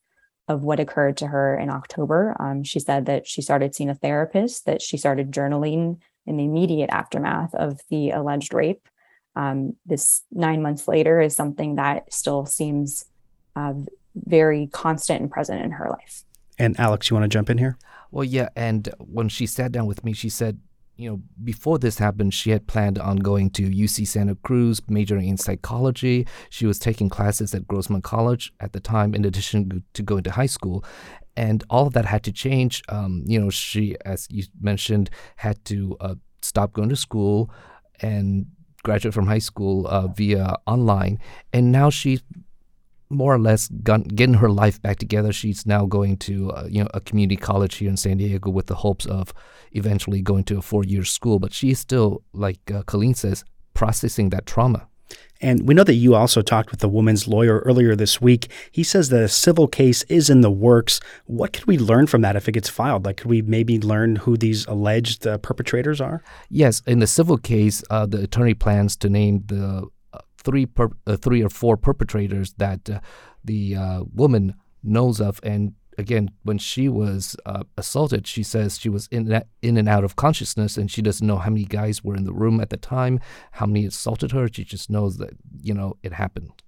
of 0.47 0.63
what 0.63 0.79
occurred 0.79 1.17
to 1.17 1.27
her 1.27 1.57
in 1.57 1.69
October. 1.69 2.33
Um, 2.39 2.63
she 2.63 2.79
said 2.79 3.07
that 3.07 3.27
she 3.27 3.41
started 3.41 3.75
seeing 3.75 3.89
a 3.89 3.95
therapist, 3.95 4.67
that 4.67 4.81
she 4.81 4.95
started 4.95 5.33
journaling 5.33 5.97
in 6.25 6.37
the 6.37 6.45
immediate 6.45 6.91
aftermath 6.91 7.53
of 7.55 7.81
the 7.89 8.11
alleged 8.11 8.53
rape. 8.53 8.87
Um, 9.35 9.75
this 9.85 10.21
nine 10.31 10.61
months 10.61 10.87
later 10.87 11.19
is 11.19 11.35
something 11.35 11.75
that 11.75 12.13
still 12.13 12.45
seems 12.45 13.03
uh, 13.57 13.73
very 14.15 14.67
constant 14.67 15.19
and 15.19 15.31
present 15.31 15.61
in 15.61 15.71
her 15.71 15.89
life. 15.89 16.23
And 16.57 16.79
Alex, 16.79 17.09
you 17.09 17.15
want 17.15 17.25
to 17.25 17.35
jump 17.35 17.49
in 17.49 17.57
here? 17.57 17.77
Well, 18.11 18.23
yeah. 18.23 18.49
And 18.55 18.89
when 18.99 19.29
she 19.29 19.45
sat 19.45 19.71
down 19.71 19.85
with 19.85 20.03
me, 20.03 20.13
she 20.13 20.29
said, 20.29 20.59
you 20.97 21.09
know, 21.09 21.21
before 21.43 21.77
this 21.77 21.97
happened, 21.97 22.33
she 22.33 22.51
had 22.51 22.67
planned 22.67 22.97
on 22.97 23.17
going 23.17 23.49
to 23.51 23.69
UC 23.69 24.07
Santa 24.07 24.35
Cruz, 24.35 24.81
majoring 24.87 25.27
in 25.27 25.37
psychology. 25.37 26.25
She 26.49 26.65
was 26.65 26.79
taking 26.79 27.09
classes 27.09 27.53
at 27.53 27.67
Grossmont 27.67 28.03
College 28.03 28.53
at 28.61 28.71
the 28.71 28.79
time, 28.79 29.13
in 29.13 29.25
addition 29.25 29.83
to 29.93 30.03
going 30.03 30.23
to 30.23 30.31
high 30.31 30.45
school. 30.45 30.85
And 31.35 31.63
all 31.69 31.87
of 31.87 31.93
that 31.93 32.05
had 32.05 32.23
to 32.23 32.31
change. 32.31 32.81
Um, 32.87 33.23
you 33.25 33.39
know, 33.39 33.49
she, 33.49 33.97
as 34.05 34.27
you 34.29 34.45
mentioned, 34.61 35.09
had 35.35 35.63
to 35.65 35.97
uh, 35.99 36.15
stop 36.41 36.71
going 36.71 36.89
to 36.89 36.95
school 36.95 37.51
and 38.01 38.45
graduate 38.83 39.13
from 39.13 39.27
high 39.27 39.39
school 39.39 39.87
uh, 39.87 40.07
via 40.07 40.55
online. 40.65 41.19
And 41.51 41.73
now 41.73 41.89
she's 41.89 42.23
more 43.09 43.33
or 43.33 43.39
less 43.39 43.67
got, 43.83 44.07
getting 44.15 44.35
her 44.35 44.49
life 44.49 44.81
back 44.81 44.97
together. 44.97 45.31
She's 45.31 45.65
now 45.65 45.85
going 45.85 46.17
to 46.17 46.51
uh, 46.51 46.67
you 46.69 46.81
know 46.83 46.89
a 46.93 47.01
community 47.01 47.37
college 47.37 47.75
here 47.75 47.89
in 47.89 47.97
San 47.97 48.17
Diego 48.17 48.49
with 48.49 48.67
the 48.67 48.75
hopes 48.75 49.05
of 49.05 49.33
eventually 49.71 50.21
going 50.21 50.43
to 50.45 50.57
a 50.57 50.61
four-year 50.61 51.03
school. 51.03 51.39
But 51.39 51.53
she's 51.53 51.79
still, 51.79 52.23
like 52.33 52.71
uh, 52.71 52.83
Colleen 52.83 53.15
says, 53.15 53.43
processing 53.73 54.29
that 54.29 54.45
trauma. 54.45 54.87
And 55.41 55.67
we 55.67 55.73
know 55.73 55.83
that 55.83 55.95
you 55.95 56.15
also 56.15 56.41
talked 56.41 56.71
with 56.71 56.79
the 56.79 56.89
woman's 56.89 57.27
lawyer 57.27 57.59
earlier 57.59 57.95
this 57.95 58.21
week. 58.21 58.49
He 58.71 58.83
says 58.83 59.09
that 59.09 59.21
a 59.21 59.27
civil 59.27 59.67
case 59.67 60.03
is 60.03 60.29
in 60.29 60.41
the 60.41 60.49
works. 60.49 60.99
What 61.25 61.53
could 61.53 61.65
we 61.65 61.77
learn 61.77 62.07
from 62.07 62.21
that 62.21 62.35
if 62.35 62.47
it 62.47 62.53
gets 62.53 62.69
filed? 62.69 63.05
Like, 63.05 63.17
could 63.17 63.29
we 63.29 63.41
maybe 63.41 63.79
learn 63.79 64.15
who 64.15 64.37
these 64.37 64.65
alleged 64.65 65.27
uh, 65.27 65.37
perpetrators 65.39 65.99
are? 65.99 66.23
Yes, 66.49 66.81
in 66.87 66.99
the 66.99 67.07
civil 67.07 67.37
case, 67.37 67.83
uh, 67.89 68.05
the 68.05 68.23
attorney 68.23 68.53
plans 68.53 68.95
to 68.97 69.09
name 69.09 69.43
the 69.45 69.87
three 70.45 70.65
per, 70.65 70.89
uh, 71.05 71.17
three 71.17 71.43
or 71.43 71.49
four 71.49 71.75
perpetrators 71.75 72.53
that 72.53 72.89
uh, 72.89 72.99
the 73.43 73.75
uh, 73.75 74.03
woman 74.13 74.55
knows 74.83 75.19
of 75.19 75.39
and 75.43 75.73
again, 75.97 76.31
when 76.43 76.57
she 76.57 76.89
was 76.89 77.35
uh, 77.45 77.63
assaulted, 77.77 78.27
she 78.27 78.43
says 78.43 78.77
she 78.77 78.89
was 78.89 79.07
in 79.11 79.41
in 79.61 79.77
and 79.77 79.89
out 79.89 80.03
of 80.03 80.15
consciousness, 80.15 80.77
and 80.77 80.91
she 80.91 81.01
doesn't 81.01 81.25
know 81.25 81.37
how 81.37 81.49
many 81.49 81.65
guys 81.65 82.03
were 82.03 82.15
in 82.15 82.25
the 82.25 82.33
room 82.33 82.59
at 82.59 82.69
the 82.69 82.77
time, 82.77 83.19
how 83.53 83.65
many 83.65 83.85
assaulted 83.85 84.31
her. 84.31 84.47
She 84.51 84.63
just 84.63 84.89
knows 84.89 85.17
that 85.17 85.31
you 85.61 85.73
know 85.73 85.97
it 86.03 86.13
happened. 86.13 86.61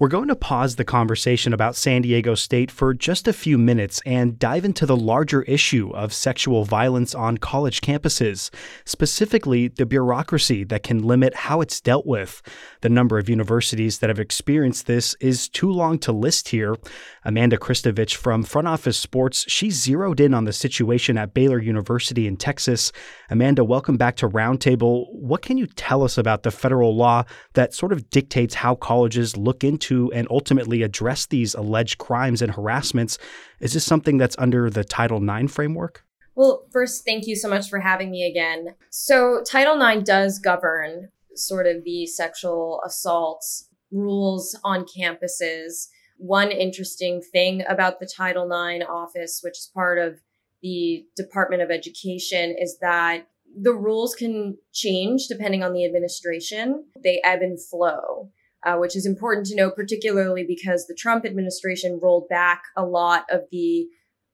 We're 0.00 0.06
going 0.06 0.28
to 0.28 0.36
pause 0.36 0.76
the 0.76 0.84
conversation 0.84 1.52
about 1.52 1.74
San 1.74 2.02
Diego 2.02 2.36
State 2.36 2.70
for 2.70 2.94
just 2.94 3.26
a 3.26 3.32
few 3.32 3.58
minutes 3.58 4.00
and 4.06 4.38
dive 4.38 4.64
into 4.64 4.86
the 4.86 4.96
larger 4.96 5.42
issue 5.42 5.90
of 5.90 6.12
sexual 6.12 6.64
violence 6.64 7.16
on 7.16 7.38
college 7.38 7.80
campuses, 7.80 8.50
specifically 8.84 9.66
the 9.66 9.86
bureaucracy 9.86 10.62
that 10.62 10.84
can 10.84 11.02
limit 11.02 11.34
how 11.34 11.60
it's 11.60 11.80
dealt 11.80 12.06
with. 12.06 12.42
The 12.80 12.88
number 12.88 13.18
of 13.18 13.28
universities 13.28 13.98
that 13.98 14.10
have 14.10 14.20
experienced 14.20 14.86
this 14.86 15.14
is 15.20 15.48
too 15.48 15.70
long 15.70 15.98
to 16.00 16.12
list 16.12 16.48
here. 16.48 16.76
Amanda 17.24 17.56
Christovich 17.56 18.14
from 18.14 18.42
Front 18.42 18.68
Office 18.68 18.98
Sports, 18.98 19.44
she 19.48 19.70
zeroed 19.70 20.20
in 20.20 20.34
on 20.34 20.44
the 20.44 20.52
situation 20.52 21.18
at 21.18 21.34
Baylor 21.34 21.60
University 21.60 22.26
in 22.26 22.36
Texas. 22.36 22.92
Amanda, 23.30 23.64
welcome 23.64 23.96
back 23.96 24.16
to 24.16 24.28
Roundtable. 24.28 25.06
What 25.12 25.42
can 25.42 25.58
you 25.58 25.66
tell 25.66 26.02
us 26.02 26.16
about 26.16 26.42
the 26.42 26.50
federal 26.50 26.96
law 26.96 27.24
that 27.54 27.74
sort 27.74 27.92
of 27.92 28.08
dictates 28.10 28.54
how 28.54 28.74
colleges 28.74 29.36
look 29.36 29.64
into 29.64 30.12
and 30.12 30.26
ultimately 30.30 30.82
address 30.82 31.26
these 31.26 31.54
alleged 31.54 31.98
crimes 31.98 32.42
and 32.42 32.52
harassments. 32.52 33.18
Is 33.60 33.74
this 33.74 33.84
something 33.84 34.18
that's 34.18 34.36
under 34.38 34.70
the 34.70 34.84
Title 34.84 35.22
IX 35.22 35.52
framework? 35.52 36.04
Well, 36.34 36.66
first, 36.70 37.04
thank 37.04 37.26
you 37.26 37.34
so 37.34 37.48
much 37.48 37.68
for 37.68 37.80
having 37.80 38.10
me 38.10 38.24
again. 38.24 38.74
So, 38.90 39.42
Title 39.44 39.80
IX 39.80 40.04
does 40.04 40.38
govern 40.38 41.08
sort 41.38 41.66
of 41.66 41.84
the 41.84 42.06
sexual 42.06 42.80
assaults 42.86 43.68
rules 43.90 44.58
on 44.64 44.84
campuses. 44.84 45.88
One 46.18 46.50
interesting 46.50 47.22
thing 47.22 47.64
about 47.68 48.00
the 48.00 48.10
Title 48.16 48.44
IX 48.44 48.84
office, 48.88 49.40
which 49.42 49.58
is 49.58 49.70
part 49.72 49.98
of 49.98 50.20
the 50.62 51.06
Department 51.16 51.62
of 51.62 51.70
Education, 51.70 52.56
is 52.58 52.78
that 52.80 53.28
the 53.60 53.72
rules 53.72 54.14
can 54.14 54.58
change 54.72 55.26
depending 55.28 55.62
on 55.62 55.72
the 55.72 55.84
administration. 55.84 56.84
They 57.02 57.20
ebb 57.24 57.40
and 57.40 57.58
flow 57.62 58.30
uh, 58.64 58.76
which 58.76 58.96
is 58.96 59.06
important 59.06 59.46
to 59.46 59.54
know, 59.54 59.70
particularly 59.70 60.44
because 60.44 60.86
the 60.86 60.94
Trump 60.94 61.24
administration 61.24 62.00
rolled 62.02 62.28
back 62.28 62.64
a 62.76 62.84
lot 62.84 63.24
of 63.30 63.42
the 63.50 63.88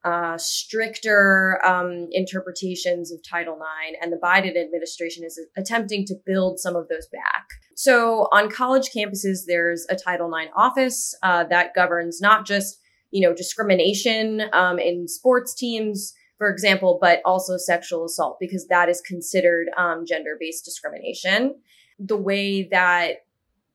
uh, 0.04 0.36
stricter 0.36 1.58
um, 1.64 2.08
interpretations 2.12 3.10
of 3.10 3.20
Title 3.28 3.54
IX, 3.54 3.96
and 4.02 4.12
the 4.12 4.18
Biden 4.18 4.56
administration 4.56 5.24
is 5.24 5.40
attempting 5.56 6.04
to 6.06 6.14
build 6.26 6.60
some 6.60 6.76
of 6.76 6.88
those 6.88 7.06
back. 7.06 7.46
So, 7.74 8.28
on 8.30 8.50
college 8.50 8.90
campuses, 8.94 9.46
there's 9.46 9.86
a 9.88 9.96
Title 9.96 10.32
IX 10.34 10.50
office 10.54 11.16
uh, 11.22 11.44
that 11.44 11.74
governs 11.74 12.20
not 12.20 12.46
just 12.46 12.80
you 13.10 13.26
know 13.26 13.34
discrimination 13.34 14.42
um, 14.52 14.78
in 14.78 15.08
sports 15.08 15.54
teams, 15.54 16.12
for 16.36 16.50
example, 16.50 16.98
but 17.00 17.20
also 17.24 17.56
sexual 17.56 18.04
assault 18.04 18.36
because 18.38 18.66
that 18.66 18.88
is 18.88 19.00
considered 19.00 19.68
um, 19.78 20.04
gender-based 20.06 20.64
discrimination. 20.64 21.54
The 21.98 22.16
way 22.16 22.68
that 22.70 23.24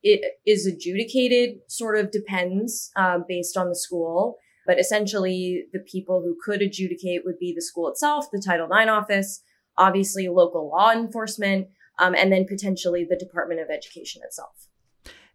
it 0.03 0.39
is 0.45 0.65
adjudicated 0.65 1.59
sort 1.67 1.97
of 1.97 2.11
depends 2.11 2.91
uh, 2.95 3.19
based 3.27 3.57
on 3.57 3.69
the 3.69 3.75
school. 3.75 4.37
But 4.69 4.79
essentially, 4.79 5.63
the 5.73 5.79
people 5.79 6.21
who 6.21 6.37
could 6.45 6.61
adjudicate 6.61 7.23
would 7.25 7.39
be 7.39 7.51
the 7.55 7.61
school 7.63 7.89
itself, 7.89 8.27
the 8.31 8.39
Title 8.39 8.67
IX 8.71 8.91
office, 8.91 9.41
obviously 9.79 10.27
local 10.27 10.69
law 10.69 10.91
enforcement, 10.91 11.69
um, 11.97 12.13
and 12.13 12.31
then 12.31 12.45
potentially 12.47 13.03
the 13.03 13.17
Department 13.17 13.61
of 13.61 13.71
Education 13.71 14.21
itself. 14.23 14.67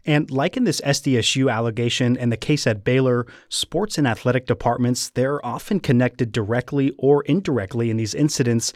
And 0.06 0.30
like 0.30 0.56
in 0.56 0.62
this 0.62 0.80
SDSU 0.82 1.52
allegation 1.52 2.16
and 2.16 2.30
the 2.30 2.36
case 2.36 2.64
at 2.64 2.84
Baylor, 2.84 3.26
sports 3.48 3.98
and 3.98 4.06
athletic 4.06 4.46
departments, 4.46 5.10
they're 5.10 5.44
often 5.44 5.80
connected 5.80 6.30
directly 6.30 6.92
or 6.96 7.24
indirectly 7.24 7.90
in 7.90 7.96
these 7.96 8.14
incidents. 8.14 8.72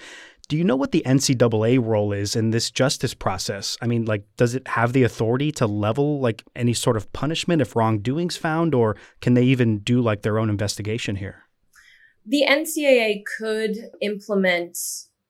Do 0.49 0.57
you 0.57 0.65
know 0.65 0.77
what 0.77 0.93
the 0.93 1.03
NCAA 1.05 1.85
role 1.85 2.11
is 2.13 2.35
in 2.35 2.51
this 2.51 2.71
justice 2.71 3.13
process? 3.13 3.77
I 3.83 3.87
mean, 3.87 4.07
like, 4.07 4.25
does 4.39 4.55
it 4.55 4.67
have 4.69 4.95
the 4.95 5.03
authority 5.03 5.53
to 5.53 5.67
level 5.67 6.21
like 6.21 6.43
any 6.57 6.73
sort 6.73 6.97
of 6.97 7.13
punishment 7.13 7.61
if 7.61 7.77
wrongdoing's 7.77 8.39
found, 8.39 8.75
or 8.75 8.97
can 9.21 9.35
they 9.35 9.45
even 9.45 9.81
do 9.81 10.01
like 10.01 10.23
their 10.23 10.39
own 10.39 10.49
investigation 10.49 11.17
here? 11.17 11.43
The 12.25 12.45
NCAA 12.49 13.25
could 13.39 13.77
implement 14.01 14.79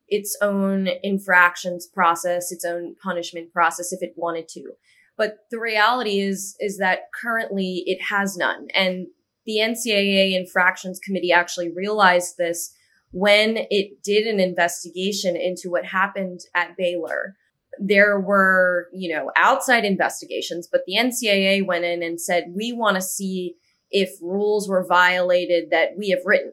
its 0.06 0.36
own 0.40 0.88
infractions 1.02 1.86
process, 1.86 2.52
its 2.52 2.64
own 2.64 2.94
punishment 3.02 3.52
process 3.52 3.92
if 3.92 4.02
it 4.02 4.14
wanted 4.16 4.48
to. 4.48 4.72
But 5.16 5.38
the 5.50 5.58
reality 5.58 6.20
is, 6.20 6.56
is 6.60 6.78
that 6.78 7.10
currently 7.20 7.82
it 7.86 8.00
has 8.02 8.36
none. 8.36 8.68
And 8.72 9.08
the 9.46 9.56
NCAA 9.56 10.38
infractions 10.38 11.00
committee 11.00 11.32
actually 11.32 11.70
realized 11.70 12.36
this 12.36 12.72
when 13.10 13.66
it 13.70 14.02
did 14.02 14.26
an 14.26 14.40
investigation 14.40 15.36
into 15.36 15.70
what 15.70 15.86
happened 15.86 16.40
at 16.54 16.76
Baylor, 16.76 17.36
there 17.80 18.18
were, 18.18 18.88
you 18.92 19.14
know, 19.14 19.30
outside 19.36 19.84
investigations, 19.84 20.68
but 20.70 20.82
the 20.86 20.96
NCAA 20.96 21.64
went 21.64 21.84
in 21.84 22.02
and 22.02 22.20
said, 22.20 22.52
we 22.54 22.72
want 22.72 22.96
to 22.96 23.02
see 23.02 23.54
if 23.90 24.10
rules 24.20 24.68
were 24.68 24.86
violated 24.86 25.70
that 25.70 25.96
we 25.96 26.10
have 26.10 26.20
written. 26.24 26.52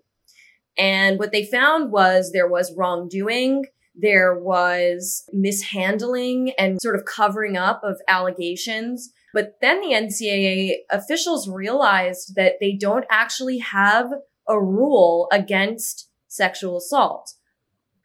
And 0.77 1.19
what 1.19 1.31
they 1.31 1.45
found 1.45 1.91
was 1.91 2.31
there 2.31 2.47
was 2.47 2.73
wrongdoing. 2.75 3.65
There 3.93 4.37
was 4.37 5.23
mishandling 5.31 6.51
and 6.59 6.81
sort 6.81 6.95
of 6.95 7.05
covering 7.05 7.57
up 7.57 7.81
of 7.83 7.99
allegations. 8.07 9.11
But 9.33 9.55
then 9.61 9.81
the 9.81 9.93
NCAA 9.93 10.75
officials 10.91 11.49
realized 11.49 12.35
that 12.35 12.55
they 12.59 12.73
don't 12.73 13.05
actually 13.09 13.59
have 13.59 14.07
a 14.47 14.61
rule 14.61 15.27
against 15.31 16.09
sexual 16.35 16.77
assault, 16.77 17.33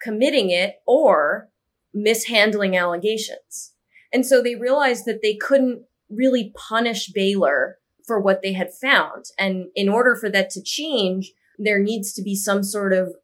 committing 0.00 0.50
it, 0.50 0.76
or 0.86 1.50
mishandling 1.92 2.76
allegations. 2.76 3.72
And 4.12 4.26
so 4.26 4.42
they 4.42 4.54
realized 4.54 5.04
that 5.06 5.20
they 5.22 5.34
couldn't 5.34 5.82
really 6.08 6.52
punish 6.56 7.08
Baylor 7.12 7.78
for 8.06 8.20
what 8.20 8.42
they 8.42 8.52
had 8.52 8.72
found. 8.72 9.26
And 9.38 9.66
in 9.74 9.88
order 9.88 10.16
for 10.16 10.28
that 10.30 10.50
to 10.50 10.62
change, 10.62 11.32
there 11.58 11.78
needs 11.78 12.12
to 12.14 12.22
be 12.22 12.34
some 12.34 12.62
sort 12.62 12.92
of 12.92 13.14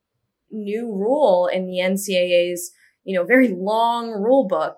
new 0.50 0.92
rule 0.92 1.48
in 1.52 1.66
the 1.66 1.78
NCAA's, 1.78 2.70
you 3.04 3.16
know, 3.16 3.24
very 3.24 3.48
long 3.48 4.10
rule 4.10 4.46
book 4.46 4.76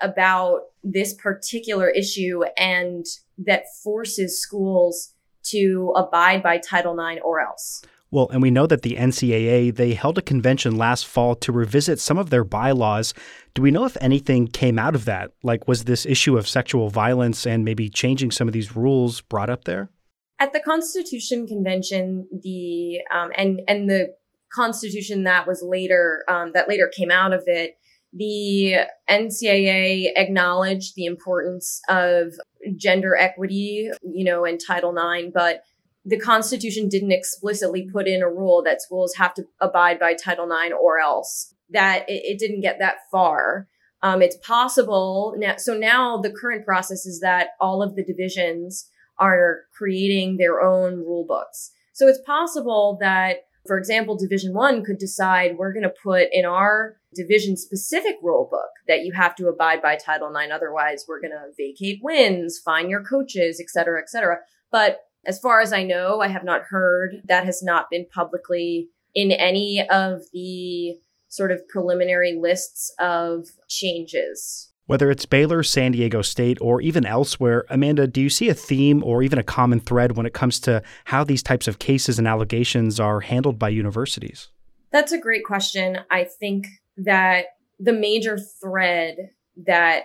about 0.00 0.62
this 0.82 1.14
particular 1.14 1.88
issue 1.88 2.42
and 2.56 3.04
that 3.38 3.64
forces 3.82 4.40
schools 4.40 5.14
to 5.44 5.92
abide 5.96 6.42
by 6.42 6.58
Title 6.58 6.98
IX 6.98 7.20
or 7.24 7.40
else. 7.40 7.82
Well, 8.12 8.28
and 8.30 8.42
we 8.42 8.50
know 8.50 8.66
that 8.66 8.82
the 8.82 8.96
NCAA, 8.96 9.74
they 9.74 9.94
held 9.94 10.18
a 10.18 10.22
convention 10.22 10.76
last 10.76 11.06
fall 11.06 11.34
to 11.36 11.50
revisit 11.50 11.98
some 11.98 12.18
of 12.18 12.28
their 12.28 12.44
bylaws. 12.44 13.14
Do 13.54 13.62
we 13.62 13.70
know 13.70 13.86
if 13.86 13.96
anything 14.02 14.48
came 14.48 14.78
out 14.78 14.94
of 14.94 15.06
that? 15.06 15.32
Like, 15.42 15.66
was 15.66 15.84
this 15.84 16.04
issue 16.04 16.36
of 16.36 16.46
sexual 16.46 16.90
violence 16.90 17.46
and 17.46 17.64
maybe 17.64 17.88
changing 17.88 18.30
some 18.30 18.46
of 18.46 18.52
these 18.52 18.76
rules 18.76 19.22
brought 19.22 19.48
up 19.48 19.64
there? 19.64 19.88
At 20.38 20.52
the 20.52 20.60
Constitution 20.60 21.46
Convention, 21.46 22.28
the 22.42 23.00
um, 23.14 23.30
and 23.34 23.62
and 23.66 23.88
the 23.88 24.14
Constitution 24.52 25.24
that 25.24 25.46
was 25.46 25.62
later 25.66 26.24
um, 26.28 26.52
that 26.52 26.68
later 26.68 26.90
came 26.94 27.10
out 27.10 27.32
of 27.32 27.44
it, 27.46 27.78
the 28.12 28.74
NCAA 29.08 30.10
acknowledged 30.16 30.96
the 30.96 31.06
importance 31.06 31.80
of 31.88 32.34
gender 32.76 33.16
equity, 33.16 33.90
you 34.02 34.24
know, 34.24 34.44
in 34.44 34.58
Title 34.58 34.94
IX, 34.94 35.28
but 35.32 35.62
the 36.04 36.18
Constitution 36.18 36.88
didn't 36.88 37.12
explicitly 37.12 37.88
put 37.90 38.08
in 38.08 38.22
a 38.22 38.28
rule 38.28 38.62
that 38.64 38.82
schools 38.82 39.14
have 39.14 39.34
to 39.34 39.44
abide 39.60 39.98
by 40.00 40.14
Title 40.14 40.50
IX 40.50 40.74
or 40.80 40.98
else. 40.98 41.54
That 41.70 42.08
it, 42.08 42.22
it 42.24 42.38
didn't 42.38 42.60
get 42.60 42.78
that 42.80 42.96
far. 43.10 43.68
Um, 44.02 44.20
it's 44.20 44.36
possible 44.36 45.34
now. 45.38 45.56
So 45.58 45.74
now 45.74 46.16
the 46.16 46.32
current 46.32 46.64
process 46.64 47.06
is 47.06 47.20
that 47.20 47.50
all 47.60 47.82
of 47.82 47.94
the 47.94 48.04
divisions 48.04 48.90
are 49.18 49.60
creating 49.72 50.38
their 50.38 50.60
own 50.60 50.96
rule 50.96 51.24
books. 51.24 51.70
So 51.92 52.08
it's 52.08 52.18
possible 52.26 52.98
that 53.00 53.44
For 53.66 53.78
example, 53.78 54.16
Division 54.16 54.54
One 54.54 54.84
could 54.84 54.98
decide 54.98 55.56
we're 55.56 55.72
going 55.72 55.84
to 55.84 55.94
put 56.02 56.28
in 56.32 56.44
our 56.44 56.96
division 57.14 57.56
specific 57.56 58.16
rule 58.22 58.48
book 58.50 58.70
that 58.88 59.04
you 59.04 59.12
have 59.12 59.36
to 59.36 59.48
abide 59.48 59.80
by 59.80 59.96
Title 59.96 60.34
IX. 60.34 60.50
Otherwise, 60.52 61.04
we're 61.06 61.20
going 61.20 61.32
to 61.32 61.52
vacate 61.56 62.00
wins, 62.02 62.58
fine 62.58 62.90
your 62.90 63.04
coaches, 63.04 63.60
et 63.60 63.70
cetera, 63.70 64.00
et 64.00 64.08
cetera. 64.08 64.38
But 64.70 65.00
as 65.24 65.38
far 65.38 65.60
as 65.60 65.72
I 65.72 65.82
know, 65.82 66.20
I 66.20 66.28
have 66.28 66.44
not 66.44 66.62
heard 66.62 67.22
that 67.24 67.44
has 67.44 67.62
not 67.62 67.90
been 67.90 68.06
publicly 68.12 68.88
in 69.14 69.30
any 69.30 69.86
of 69.88 70.22
the 70.32 70.96
sort 71.28 71.50
of 71.50 71.66
preliminary 71.68 72.38
lists 72.38 72.92
of 72.98 73.48
changes. 73.68 74.70
Whether 74.86 75.10
it's 75.10 75.26
Baylor, 75.26 75.62
San 75.62 75.92
Diego 75.92 76.22
State, 76.22 76.58
or 76.60 76.80
even 76.80 77.06
elsewhere, 77.06 77.64
Amanda, 77.70 78.06
do 78.06 78.20
you 78.20 78.28
see 78.28 78.48
a 78.48 78.54
theme 78.54 79.02
or 79.04 79.22
even 79.22 79.38
a 79.38 79.44
common 79.44 79.80
thread 79.80 80.16
when 80.16 80.26
it 80.26 80.34
comes 80.34 80.58
to 80.60 80.82
how 81.04 81.24
these 81.24 81.42
types 81.42 81.68
of 81.68 81.78
cases 81.78 82.18
and 82.18 82.26
allegations 82.26 82.98
are 82.98 83.20
handled 83.20 83.58
by 83.58 83.68
universities? 83.68 84.48
That's 84.90 85.12
a 85.12 85.18
great 85.18 85.44
question. 85.44 86.00
I 86.10 86.24
think 86.24 86.66
that 86.98 87.46
the 87.78 87.92
major 87.92 88.38
thread 88.38 89.30
that 89.64 90.04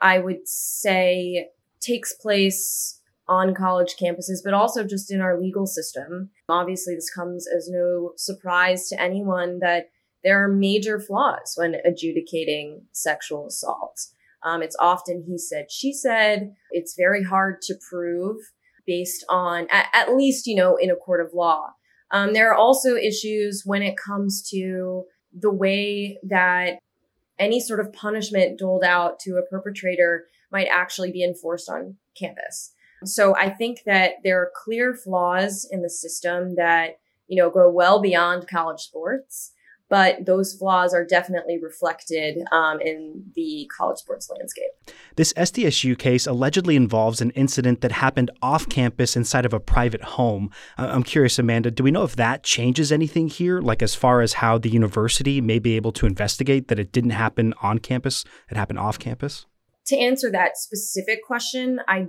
I 0.00 0.18
would 0.18 0.46
say 0.46 1.48
takes 1.80 2.12
place 2.12 2.99
on 3.30 3.54
college 3.54 3.94
campuses, 3.98 4.40
but 4.44 4.52
also 4.52 4.84
just 4.84 5.10
in 5.10 5.20
our 5.20 5.40
legal 5.40 5.64
system. 5.64 6.30
Obviously, 6.48 6.96
this 6.96 7.08
comes 7.08 7.46
as 7.46 7.70
no 7.70 8.10
surprise 8.16 8.88
to 8.88 9.00
anyone 9.00 9.60
that 9.60 9.90
there 10.24 10.44
are 10.44 10.48
major 10.48 10.98
flaws 10.98 11.54
when 11.54 11.76
adjudicating 11.84 12.82
sexual 12.92 13.46
assault. 13.46 14.00
Um, 14.42 14.62
it's 14.62 14.76
often 14.80 15.24
he 15.26 15.38
said, 15.38 15.70
she 15.70 15.92
said. 15.92 16.54
It's 16.72 16.96
very 16.98 17.22
hard 17.22 17.62
to 17.62 17.76
prove 17.88 18.36
based 18.84 19.24
on, 19.28 19.68
at, 19.70 19.86
at 19.92 20.16
least, 20.16 20.48
you 20.48 20.56
know, 20.56 20.76
in 20.76 20.90
a 20.90 20.96
court 20.96 21.24
of 21.24 21.32
law. 21.32 21.68
Um, 22.10 22.32
there 22.32 22.50
are 22.50 22.56
also 22.56 22.96
issues 22.96 23.62
when 23.64 23.82
it 23.82 23.94
comes 23.96 24.42
to 24.50 25.04
the 25.32 25.52
way 25.52 26.18
that 26.24 26.80
any 27.38 27.60
sort 27.60 27.78
of 27.78 27.92
punishment 27.92 28.58
doled 28.58 28.82
out 28.82 29.20
to 29.20 29.36
a 29.36 29.46
perpetrator 29.48 30.24
might 30.50 30.66
actually 30.66 31.12
be 31.12 31.22
enforced 31.22 31.70
on 31.70 31.96
campus. 32.18 32.72
So 33.04 33.34
I 33.36 33.50
think 33.50 33.82
that 33.86 34.14
there 34.24 34.40
are 34.40 34.50
clear 34.54 34.94
flaws 34.94 35.66
in 35.70 35.82
the 35.82 35.90
system 35.90 36.56
that, 36.56 36.98
you 37.28 37.40
know, 37.40 37.50
go 37.50 37.70
well 37.70 38.00
beyond 38.00 38.48
college 38.48 38.80
sports 38.80 39.52
but 39.90 40.24
those 40.24 40.54
flaws 40.54 40.94
are 40.94 41.04
definitely 41.04 41.58
reflected 41.60 42.38
um, 42.52 42.80
in 42.80 43.24
the 43.34 43.68
college 43.76 43.98
sports 43.98 44.30
landscape. 44.30 44.70
This 45.16 45.32
SDSU 45.34 45.98
case 45.98 46.26
allegedly 46.26 46.76
involves 46.76 47.20
an 47.20 47.30
incident 47.32 47.80
that 47.80 47.92
happened 47.92 48.30
off 48.40 48.68
campus 48.68 49.16
inside 49.16 49.44
of 49.44 49.52
a 49.52 49.60
private 49.60 50.02
home. 50.02 50.50
I'm 50.78 51.02
curious, 51.02 51.38
Amanda, 51.38 51.72
do 51.72 51.82
we 51.82 51.90
know 51.90 52.04
if 52.04 52.16
that 52.16 52.44
changes 52.44 52.92
anything 52.92 53.28
here, 53.28 53.60
like 53.60 53.82
as 53.82 53.96
far 53.96 54.20
as 54.20 54.34
how 54.34 54.56
the 54.56 54.70
university 54.70 55.40
may 55.40 55.58
be 55.58 55.74
able 55.74 55.92
to 55.92 56.06
investigate 56.06 56.68
that 56.68 56.78
it 56.78 56.92
didn't 56.92 57.10
happen 57.10 57.52
on 57.60 57.80
campus, 57.80 58.24
it 58.48 58.56
happened 58.56 58.78
off 58.78 58.98
campus? 58.98 59.44
To 59.86 59.98
answer 59.98 60.30
that 60.30 60.56
specific 60.56 61.24
question, 61.26 61.80
I 61.88 62.06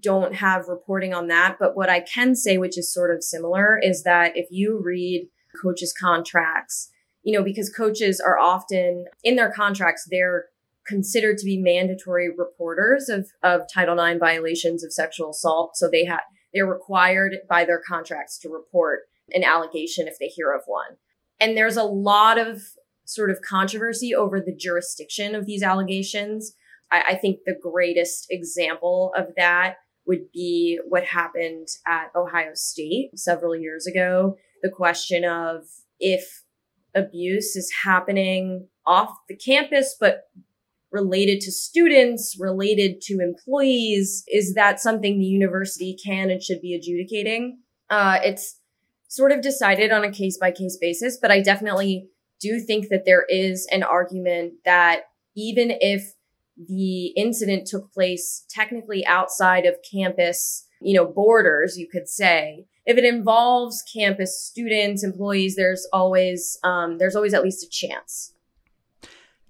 don't 0.00 0.34
have 0.34 0.68
reporting 0.68 1.12
on 1.12 1.28
that, 1.28 1.56
but 1.58 1.76
what 1.76 1.88
I 1.88 2.00
can 2.00 2.34
say, 2.34 2.58
which 2.58 2.78
is 2.78 2.92
sort 2.92 3.14
of 3.14 3.22
similar, 3.22 3.78
is 3.82 4.02
that 4.04 4.36
if 4.36 4.48
you 4.50 4.80
read 4.82 5.28
coaches' 5.60 5.94
contracts, 5.98 6.90
you 7.22 7.32
know, 7.32 7.44
because 7.44 7.70
coaches 7.70 8.20
are 8.20 8.38
often 8.38 9.06
in 9.22 9.36
their 9.36 9.50
contracts, 9.50 10.06
they're 10.10 10.46
considered 10.86 11.38
to 11.38 11.46
be 11.46 11.58
mandatory 11.58 12.28
reporters 12.30 13.08
of, 13.08 13.30
of 13.42 13.62
Title 13.72 13.98
IX 13.98 14.18
violations 14.18 14.84
of 14.84 14.92
sexual 14.92 15.30
assault. 15.30 15.76
So 15.76 15.88
they 15.88 16.04
have, 16.04 16.20
they're 16.52 16.66
required 16.66 17.36
by 17.48 17.64
their 17.64 17.80
contracts 17.80 18.38
to 18.40 18.48
report 18.48 19.00
an 19.32 19.44
allegation 19.44 20.06
if 20.06 20.18
they 20.18 20.26
hear 20.26 20.52
of 20.52 20.62
one. 20.66 20.96
And 21.40 21.56
there's 21.56 21.76
a 21.76 21.84
lot 21.84 22.38
of 22.38 22.62
sort 23.06 23.30
of 23.30 23.40
controversy 23.42 24.14
over 24.14 24.40
the 24.40 24.54
jurisdiction 24.54 25.34
of 25.34 25.46
these 25.46 25.62
allegations. 25.62 26.54
I, 26.90 27.02
I 27.08 27.14
think 27.14 27.40
the 27.44 27.58
greatest 27.60 28.26
example 28.30 29.12
of 29.16 29.28
that 29.36 29.76
would 30.06 30.30
be 30.32 30.80
what 30.88 31.04
happened 31.04 31.68
at 31.86 32.10
Ohio 32.14 32.52
State 32.54 33.18
several 33.18 33.56
years 33.56 33.86
ago. 33.86 34.36
The 34.62 34.70
question 34.70 35.24
of 35.24 35.64
if 35.98 36.42
abuse 36.94 37.56
is 37.56 37.72
happening 37.84 38.68
off 38.86 39.10
the 39.28 39.36
campus, 39.36 39.96
but 39.98 40.24
related 40.94 41.40
to 41.40 41.50
students, 41.50 42.36
related 42.38 43.00
to 43.02 43.18
employees? 43.20 44.22
Is 44.28 44.54
that 44.54 44.80
something 44.80 45.18
the 45.18 45.24
university 45.24 45.96
can 46.02 46.30
and 46.30 46.42
should 46.42 46.62
be 46.62 46.74
adjudicating? 46.74 47.58
Uh, 47.90 48.18
it's 48.22 48.60
sort 49.08 49.32
of 49.32 49.42
decided 49.42 49.90
on 49.90 50.04
a 50.04 50.10
case 50.10 50.38
by 50.38 50.52
case 50.52 50.78
basis, 50.80 51.18
but 51.20 51.30
I 51.30 51.40
definitely 51.40 52.08
do 52.40 52.60
think 52.60 52.88
that 52.88 53.04
there 53.04 53.24
is 53.28 53.66
an 53.70 53.82
argument 53.82 54.54
that 54.64 55.02
even 55.36 55.72
if 55.80 56.14
the 56.56 57.06
incident 57.08 57.66
took 57.66 57.92
place 57.92 58.44
technically 58.48 59.04
outside 59.06 59.66
of 59.66 59.76
campus, 59.90 60.66
you 60.80 60.94
know, 60.94 61.06
borders, 61.06 61.76
you 61.78 61.88
could 61.88 62.08
say, 62.08 62.66
if 62.86 62.98
it 62.98 63.04
involves 63.04 63.82
campus 63.82 64.38
students, 64.38 65.02
employees, 65.02 65.56
there's 65.56 65.86
always 65.92 66.58
um, 66.62 66.98
there's 66.98 67.16
always 67.16 67.34
at 67.34 67.42
least 67.42 67.64
a 67.64 67.68
chance. 67.68 68.32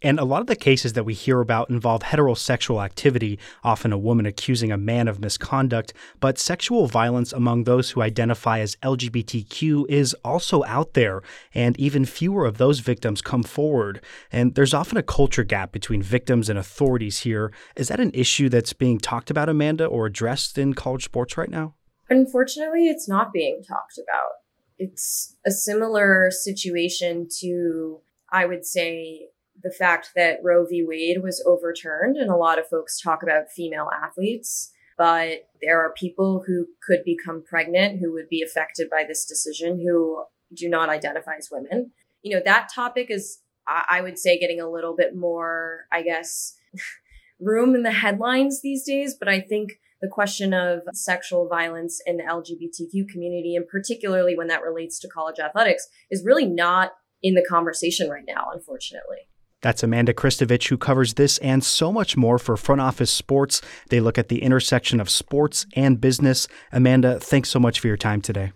And 0.05 0.21
a 0.21 0.25
lot 0.25 0.43
of 0.43 0.49
the 0.49 0.55
cases 0.55 0.93
that 0.93 1.05
we 1.05 1.15
hear 1.15 1.41
about 1.41 1.71
involve 1.71 2.03
heterosexual 2.03 2.85
activity, 2.85 3.39
often 3.65 3.91
a 3.91 3.97
woman 3.97 4.27
accusing 4.27 4.71
a 4.71 4.77
man 4.77 5.09
of 5.09 5.19
misconduct. 5.19 5.95
But 6.21 6.39
sexual 6.39 6.87
violence 6.87 7.33
among 7.33 7.65
those 7.65 7.91
who 7.91 8.03
identify 8.03 8.59
as 8.59 8.77
LGBTQ 8.83 9.89
is 9.89 10.15
also 10.23 10.63
out 10.65 10.93
there, 10.93 11.23
and 11.55 11.75
even 11.81 12.05
fewer 12.05 12.45
of 12.45 12.59
those 12.59 12.81
victims 12.81 13.23
come 13.23 13.43
forward. 13.43 14.05
And 14.31 14.55
there's 14.55 14.75
often 14.75 14.99
a 14.99 15.03
culture 15.03 15.43
gap 15.43 15.73
between 15.73 16.03
victims 16.03 16.51
and 16.51 16.59
authorities 16.59 17.21
here. 17.21 17.51
Is 17.75 17.89
that 17.89 17.99
an 17.99 18.11
issue 18.13 18.51
that's 18.51 18.75
being 18.75 18.99
talked 18.99 19.31
about, 19.31 19.49
Amanda, 19.49 19.87
or 19.87 20.05
addressed 20.05 20.59
in 20.59 20.75
college 20.75 21.05
sports 21.05 21.39
right 21.39 21.49
now? 21.49 21.77
Unfortunately, 22.11 22.89
it's 22.89 23.09
not 23.09 23.33
being 23.33 23.63
talked 23.67 23.97
about. 23.97 24.33
It's 24.77 25.35
a 25.47 25.51
similar 25.51 26.31
situation 26.31 27.27
to, 27.41 28.03
I 28.31 28.45
would 28.45 28.67
say, 28.67 29.29
the 29.65 29.71
fact 29.71 30.11
that 30.15 30.39
Roe 30.45 30.67
v. 30.67 30.85
Wade 30.87 31.23
was 31.23 31.43
overturned, 31.47 32.17
and 32.17 32.31
a 32.31 32.37
lot 32.37 32.59
of 32.59 32.69
folks 32.69 33.01
talk 33.01 33.23
about 33.23 33.51
female 33.51 33.89
athletes, 33.91 34.71
but 34.97 35.49
there 35.63 35.81
are 35.81 35.95
people 35.95 36.45
who 36.47 36.67
could 36.87 37.03
become 37.05 37.43
pregnant 37.43 37.99
who 37.99 38.13
would 38.13 38.29
be 38.29 38.43
affected 38.43 38.89
by 38.91 39.05
this 39.09 39.25
decision 39.25 39.81
who 39.81 40.23
do 40.55 40.69
not 40.69 40.91
identify 40.91 41.33
as 41.37 41.49
women. 41.51 41.91
You 42.23 42.37
know, 42.37 42.43
that 42.45 42.69
topic 42.73 43.11
is, 43.11 43.39
I 43.67 44.03
would 44.03 44.19
say, 44.19 44.39
getting 44.39 44.61
a 44.61 44.71
little 44.71 44.95
bit 44.95 45.17
more, 45.17 45.87
I 45.91 46.03
guess, 46.03 46.57
room 47.41 47.75
in 47.75 47.83
the 47.83 47.91
headlines 47.91 48.61
these 48.61 48.85
days, 48.85 49.15
but 49.19 49.29
I 49.29 49.41
think 49.41 49.81
the 50.03 50.09
question 50.09 50.53
of 50.53 50.83
sexual 50.93 51.49
violence 51.49 52.03
in 52.05 52.19
the 52.19 52.25
LGBTQ 52.25 53.09
community, 53.09 53.57
and 53.57 53.67
particularly 53.67 54.37
when 54.37 54.49
that 54.49 54.63
relates 54.63 54.99
to 55.01 55.09
college 55.09 55.39
athletics, 55.39 55.89
is 56.11 56.23
really 56.25 56.47
not 56.47 56.93
in 57.23 57.35
the 57.35 57.45
conversation 57.49 58.11
right 58.11 58.25
now, 58.27 58.49
unfortunately. 58.53 59.29
That's 59.65 59.83
Amanda 59.83 60.13
Christovich, 60.13 60.69
who 60.69 60.77
covers 60.77 61.15
this 61.15 61.39
and 61.39 61.65
so 61.65 61.91
much 61.91 62.19
more 62.19 62.39
for 62.39 62.55
Front 62.55 62.83
Office 62.83 63.11
Sports. 63.11 63.63
They 63.89 63.99
look 63.99 64.19
at 64.19 64.29
the 64.29 64.43
intersection 64.43 65.01
of 65.01 65.09
sports 65.09 65.65
and 65.75 65.99
business. 65.99 66.47
Amanda, 66.71 67.19
thanks 67.19 67.49
so 67.49 67.59
much 67.59 67.81
for 67.81 67.87
your 67.87 67.97
time 67.97 68.21
today. 68.21 68.53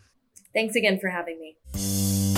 Thanks 0.52 0.76
again 0.76 0.98
for 1.00 1.08
having 1.08 1.40
me. 1.40 2.37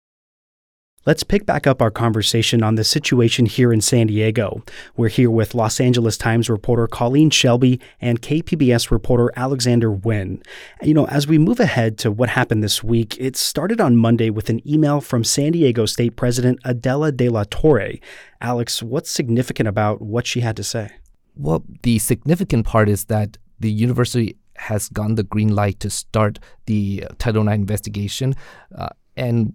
Let's 1.03 1.23
pick 1.23 1.47
back 1.47 1.65
up 1.65 1.81
our 1.81 1.89
conversation 1.89 2.61
on 2.61 2.75
the 2.75 2.83
situation 2.83 3.47
here 3.47 3.73
in 3.73 3.81
San 3.81 4.05
Diego. 4.05 4.61
We're 4.95 5.09
here 5.09 5.31
with 5.31 5.55
Los 5.55 5.79
Angeles 5.79 6.15
Times 6.15 6.47
reporter 6.47 6.87
Colleen 6.87 7.31
Shalby 7.31 7.81
and 7.99 8.21
KPBS 8.21 8.91
reporter 8.91 9.31
Alexander 9.35 9.89
Nguyen. 9.89 10.45
You 10.83 10.93
know, 10.93 11.07
as 11.07 11.25
we 11.25 11.39
move 11.39 11.59
ahead 11.59 11.97
to 11.99 12.11
what 12.11 12.29
happened 12.29 12.63
this 12.63 12.83
week, 12.83 13.17
it 13.19 13.35
started 13.35 13.81
on 13.81 13.97
Monday 13.97 14.29
with 14.29 14.51
an 14.51 14.61
email 14.69 15.01
from 15.01 15.23
San 15.23 15.53
Diego 15.53 15.87
State 15.87 16.17
President 16.17 16.59
Adela 16.65 17.11
de 17.11 17.29
la 17.29 17.45
Torre. 17.49 17.93
Alex, 18.39 18.83
what's 18.83 19.09
significant 19.09 19.67
about 19.67 20.03
what 20.03 20.27
she 20.27 20.41
had 20.41 20.55
to 20.57 20.63
say? 20.63 20.91
Well, 21.35 21.63
the 21.81 21.97
significant 21.97 22.67
part 22.67 22.87
is 22.87 23.05
that 23.05 23.39
the 23.59 23.71
university 23.71 24.37
has 24.55 24.87
gotten 24.89 25.15
the 25.15 25.23
green 25.23 25.55
light 25.55 25.79
to 25.79 25.89
start 25.89 26.37
the 26.67 27.05
Title 27.17 27.47
IX 27.47 27.55
investigation. 27.55 28.35
Uh, 28.77 28.89
and 29.17 29.53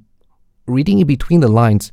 reading 0.66 0.98
in 0.98 1.06
between 1.06 1.40
the 1.40 1.48
lines, 1.48 1.92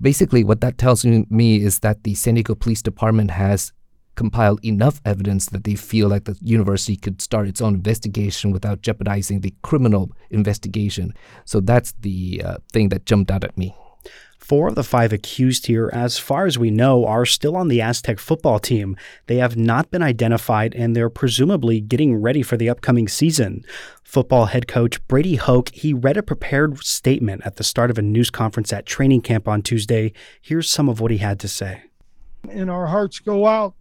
basically, 0.00 0.44
what 0.44 0.60
that 0.60 0.78
tells 0.78 1.04
me 1.04 1.56
is 1.62 1.80
that 1.80 2.04
the 2.04 2.14
San 2.14 2.34
Diego 2.34 2.54
Police 2.54 2.82
Department 2.82 3.30
has 3.30 3.72
compiled 4.14 4.62
enough 4.64 5.00
evidence 5.04 5.46
that 5.46 5.64
they 5.64 5.74
feel 5.74 6.08
like 6.08 6.24
the 6.24 6.36
university 6.42 6.96
could 6.96 7.22
start 7.22 7.48
its 7.48 7.60
own 7.60 7.74
investigation 7.74 8.50
without 8.50 8.82
jeopardizing 8.82 9.40
the 9.40 9.54
criminal 9.62 10.12
investigation. 10.30 11.14
So 11.44 11.60
that's 11.60 11.92
the 12.00 12.42
uh, 12.44 12.56
thing 12.72 12.90
that 12.90 13.06
jumped 13.06 13.30
out 13.30 13.44
at 13.44 13.56
me. 13.56 13.74
Four 14.42 14.66
of 14.66 14.74
the 14.74 14.82
five 14.82 15.12
accused 15.12 15.66
here, 15.66 15.88
as 15.92 16.18
far 16.18 16.46
as 16.46 16.58
we 16.58 16.68
know, 16.68 17.06
are 17.06 17.24
still 17.24 17.56
on 17.56 17.68
the 17.68 17.80
Aztec 17.80 18.18
football 18.18 18.58
team. 18.58 18.96
They 19.28 19.36
have 19.36 19.56
not 19.56 19.92
been 19.92 20.02
identified 20.02 20.74
and 20.74 20.96
they're 20.96 21.08
presumably 21.08 21.80
getting 21.80 22.16
ready 22.16 22.42
for 22.42 22.56
the 22.56 22.68
upcoming 22.68 23.06
season. 23.06 23.64
Football 24.02 24.46
head 24.46 24.66
coach 24.66 25.06
Brady 25.06 25.36
Hoke, 25.36 25.70
he 25.72 25.94
read 25.94 26.16
a 26.16 26.24
prepared 26.24 26.78
statement 26.82 27.42
at 27.44 27.54
the 27.54 27.62
start 27.62 27.88
of 27.88 27.98
a 27.98 28.02
news 28.02 28.30
conference 28.30 28.72
at 28.72 28.84
training 28.84 29.20
camp 29.20 29.46
on 29.46 29.62
Tuesday. 29.62 30.12
Here's 30.40 30.68
some 30.68 30.88
of 30.88 30.98
what 30.98 31.12
he 31.12 31.18
had 31.18 31.38
to 31.38 31.48
say. 31.48 31.84
And 32.50 32.68
our 32.68 32.88
hearts 32.88 33.20
go 33.20 33.46
out 33.46 33.74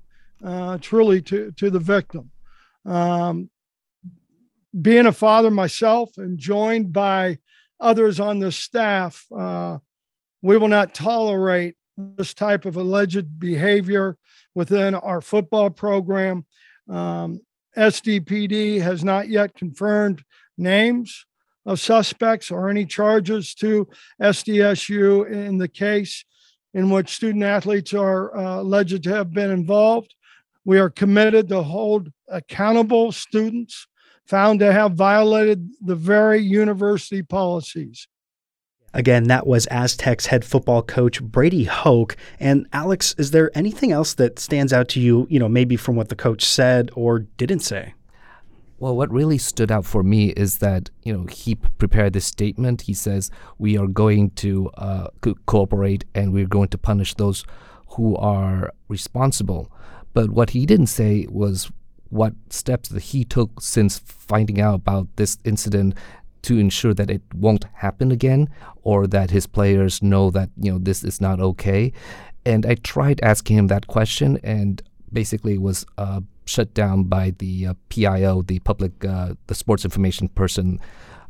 uh, 0.45 0.78
truly 0.80 1.24
to, 1.24 1.52
to 1.54 1.71
the 1.71 1.80
victim. 1.80 2.30
Um, 2.86 3.50
being 4.80 5.08
a 5.08 5.12
father 5.12 5.50
myself 5.50 6.19
and 6.19 6.38
joined 6.38 6.93
by 6.93 7.39
others 7.80 8.19
on 8.19 8.38
the 8.38 8.52
staff, 8.52 9.26
uh, 9.36 9.80
we 10.41 10.58
will 10.58 10.67
not 10.67 10.93
tolerate 10.93 11.75
this 11.97 12.34
type 12.34 12.65
of 12.65 12.75
alleged 12.75 13.39
behavior 13.39 14.17
within 14.56 14.95
our 14.95 15.21
football 15.21 15.69
program. 15.69 16.45
Um, 16.89 17.41
SDPD 17.77 18.82
has 18.82 19.04
not 19.04 19.30
yet 19.30 19.56
confirmed 19.56 20.23
names 20.58 21.25
of 21.65 21.80
suspects 21.80 22.51
or 22.51 22.69
any 22.69 22.86
charges 22.86 23.54
to 23.56 23.88
SDSU 24.21 25.30
in 25.32 25.58
the 25.58 25.67
case 25.67 26.25
in 26.73 26.89
which 26.89 27.15
student 27.15 27.43
athletes 27.43 27.93
are 27.93 28.36
uh, 28.36 28.62
alleged 28.62 29.04
to 29.04 29.10
have 29.10 29.32
been 29.32 29.51
involved. 29.51 30.15
We 30.65 30.80
are 30.80 30.89
committed 30.89 31.49
to 31.49 31.62
hold 31.62 32.12
accountable 32.27 33.12
students 33.12 33.88
found 34.27 34.60
to 34.60 34.71
have 34.71 34.93
violated 34.93 35.69
the 35.82 35.95
very 35.95 36.39
university 36.39 37.21
policies. 37.21 38.08
Again, 38.93 39.25
that 39.25 39.47
was 39.47 39.67
Aztecs 39.67 40.25
head 40.25 40.43
football 40.43 40.82
coach 40.82 41.21
Brady 41.23 41.63
Hoke. 41.63 42.17
And 42.39 42.67
Alex, 42.73 43.15
is 43.17 43.32
there 43.32 43.49
anything 43.56 43.91
else 43.91 44.13
that 44.15 44.38
stands 44.38 44.73
out 44.73 44.89
to 44.89 44.99
you, 44.99 45.27
you 45.30 45.39
know, 45.39 45.47
maybe 45.47 45.77
from 45.77 45.95
what 45.95 46.10
the 46.10 46.15
coach 46.15 46.43
said 46.43 46.91
or 46.93 47.19
didn't 47.19 47.60
say? 47.60 47.93
Well, 48.80 48.95
what 48.95 49.12
really 49.12 49.38
stood 49.38 49.71
out 49.71 49.86
for 49.86 50.01
me 50.01 50.30
is 50.30 50.58
that 50.58 50.89
you 51.04 51.13
know 51.13 51.25
he 51.25 51.54
prepared 51.54 52.13
this 52.13 52.25
statement. 52.25 52.82
He 52.82 52.95
says 52.95 53.30
we 53.60 53.77
are 53.77 53.86
going 53.86 54.32
to 54.32 54.71
uh, 54.75 55.08
co- 55.21 55.36
cooperate 55.45 56.04
and 56.15 56.34
we're 56.34 56.47
going 56.47 56.69
to 56.69 56.80
punish 56.80 57.13
those 57.13 57.45
who 57.89 58.15
are 58.17 58.73
responsible. 58.88 59.71
But 60.13 60.32
what 60.32 60.49
he 60.49 60.65
didn't 60.65 60.88
say 60.88 61.27
was 61.30 61.71
what 62.10 62.34
steps 62.49 62.89
that 62.89 63.04
he 63.04 63.23
took 63.23 63.62
since 63.62 63.99
finding 63.99 64.60
out 64.60 64.75
about 64.75 65.08
this 65.15 65.38
incident 65.45 65.95
to 66.43 66.58
ensure 66.58 66.93
that 66.93 67.10
it 67.10 67.21
won't 67.34 67.65
happen 67.73 68.12
again 68.12 68.49
or 68.84 69.08
that 69.08 69.32
his 69.32 69.47
players 69.47 70.01
know 70.01 70.32
that 70.32 70.49
you 70.58 70.71
know 70.71 70.80
this 70.80 71.04
is 71.04 71.21
not 71.21 71.39
okay. 71.39 71.93
And 72.45 72.65
i 72.65 72.75
tried 72.75 73.21
asking 73.21 73.58
him 73.58 73.67
that 73.67 73.88
question 73.88 74.39
and 74.43 74.82
basically 75.13 75.58
was 75.58 75.86
uh, 75.97 76.21
shut 76.45 76.73
down 76.73 77.04
by 77.04 77.32
the 77.38 77.67
uh, 77.67 77.73
pio 77.89 78.41
the 78.41 78.60
public 78.60 79.06
uh, 79.06 79.34
the 79.47 79.56
sports 79.56 79.86
information 79.86 80.27
person 80.30 80.80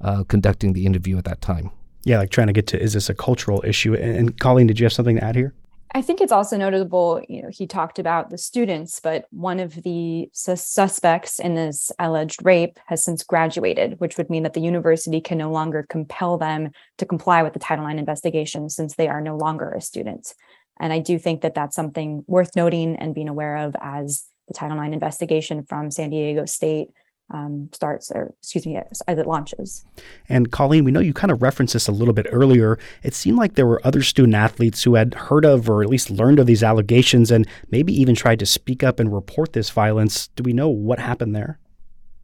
uh, 0.01 0.23
conducting 0.23 0.73
the 0.73 0.85
interview 0.85 1.17
at 1.17 1.25
that 1.25 1.41
time. 1.41 1.71
Yeah 2.03 2.19
like 2.19 2.29
trying 2.29 2.47
to 2.47 2.53
get 2.53 2.67
to 2.67 2.81
is 2.81 2.93
this 2.93 3.09
a 3.09 3.13
cultural 3.13 3.63
issue? 3.65 3.93
And, 3.93 4.15
and 4.15 4.39
colleen 4.39 4.67
did 4.67 4.79
you 4.79 4.85
have 4.85 4.93
something 4.93 5.17
to 5.17 5.23
add 5.23 5.35
here 5.35 5.53
I 5.93 6.01
think 6.01 6.21
it's 6.21 6.31
also 6.31 6.55
notable, 6.55 7.21
you 7.27 7.41
know, 7.41 7.49
he 7.51 7.67
talked 7.67 7.99
about 7.99 8.29
the 8.29 8.37
students, 8.37 9.01
but 9.01 9.25
one 9.29 9.59
of 9.59 9.83
the 9.83 10.29
suspects 10.33 11.37
in 11.37 11.55
this 11.55 11.91
alleged 11.99 12.39
rape 12.45 12.79
has 12.85 13.03
since 13.03 13.23
graduated, 13.23 13.99
which 13.99 14.17
would 14.17 14.29
mean 14.29 14.43
that 14.43 14.53
the 14.53 14.61
university 14.61 15.19
can 15.19 15.37
no 15.37 15.51
longer 15.51 15.85
compel 15.89 16.37
them 16.37 16.71
to 16.97 17.05
comply 17.05 17.43
with 17.43 17.51
the 17.51 17.59
Title 17.59 17.85
IX 17.85 17.99
investigation 17.99 18.69
since 18.69 18.95
they 18.95 19.09
are 19.09 19.19
no 19.19 19.35
longer 19.35 19.71
a 19.71 19.81
student. 19.81 20.33
And 20.79 20.93
I 20.93 20.99
do 20.99 21.19
think 21.19 21.41
that 21.41 21.55
that's 21.55 21.75
something 21.75 22.23
worth 22.25 22.55
noting 22.55 22.95
and 22.95 23.13
being 23.13 23.29
aware 23.29 23.57
of 23.57 23.75
as 23.81 24.23
the 24.47 24.53
Title 24.53 24.81
IX 24.81 24.93
investigation 24.93 25.63
from 25.63 25.91
San 25.91 26.09
Diego 26.09 26.45
State 26.45 26.87
um, 27.33 27.69
starts 27.71 28.11
or 28.11 28.33
excuse 28.39 28.65
me 28.65 28.77
as, 28.77 29.01
as, 29.07 29.17
it 29.17 29.27
launches. 29.27 29.85
And 30.29 30.51
Colleen, 30.51 30.83
we 30.83 30.91
know 30.91 30.99
you 30.99 31.13
kind 31.13 31.31
of 31.31 31.41
referenced 31.41 31.73
this 31.73 31.87
a 31.87 31.91
little 31.91 32.13
bit 32.13 32.27
earlier. 32.31 32.77
It 33.03 33.13
seemed 33.13 33.37
like 33.37 33.55
there 33.55 33.67
were 33.67 33.81
other 33.85 34.01
student 34.01 34.35
athletes 34.35 34.83
who 34.83 34.95
had 34.95 35.13
heard 35.13 35.45
of 35.45 35.69
or 35.69 35.81
at 35.81 35.89
least 35.89 36.09
learned 36.09 36.39
of 36.39 36.47
these 36.47 36.63
allegations 36.63 37.31
and 37.31 37.47
maybe 37.69 37.93
even 37.99 38.15
tried 38.15 38.39
to 38.39 38.45
speak 38.45 38.83
up 38.83 38.99
and 38.99 39.13
report 39.13 39.53
this 39.53 39.69
violence. 39.69 40.27
Do 40.35 40.43
we 40.43 40.53
know 40.53 40.69
what 40.69 40.99
happened 40.99 41.35
there? 41.35 41.59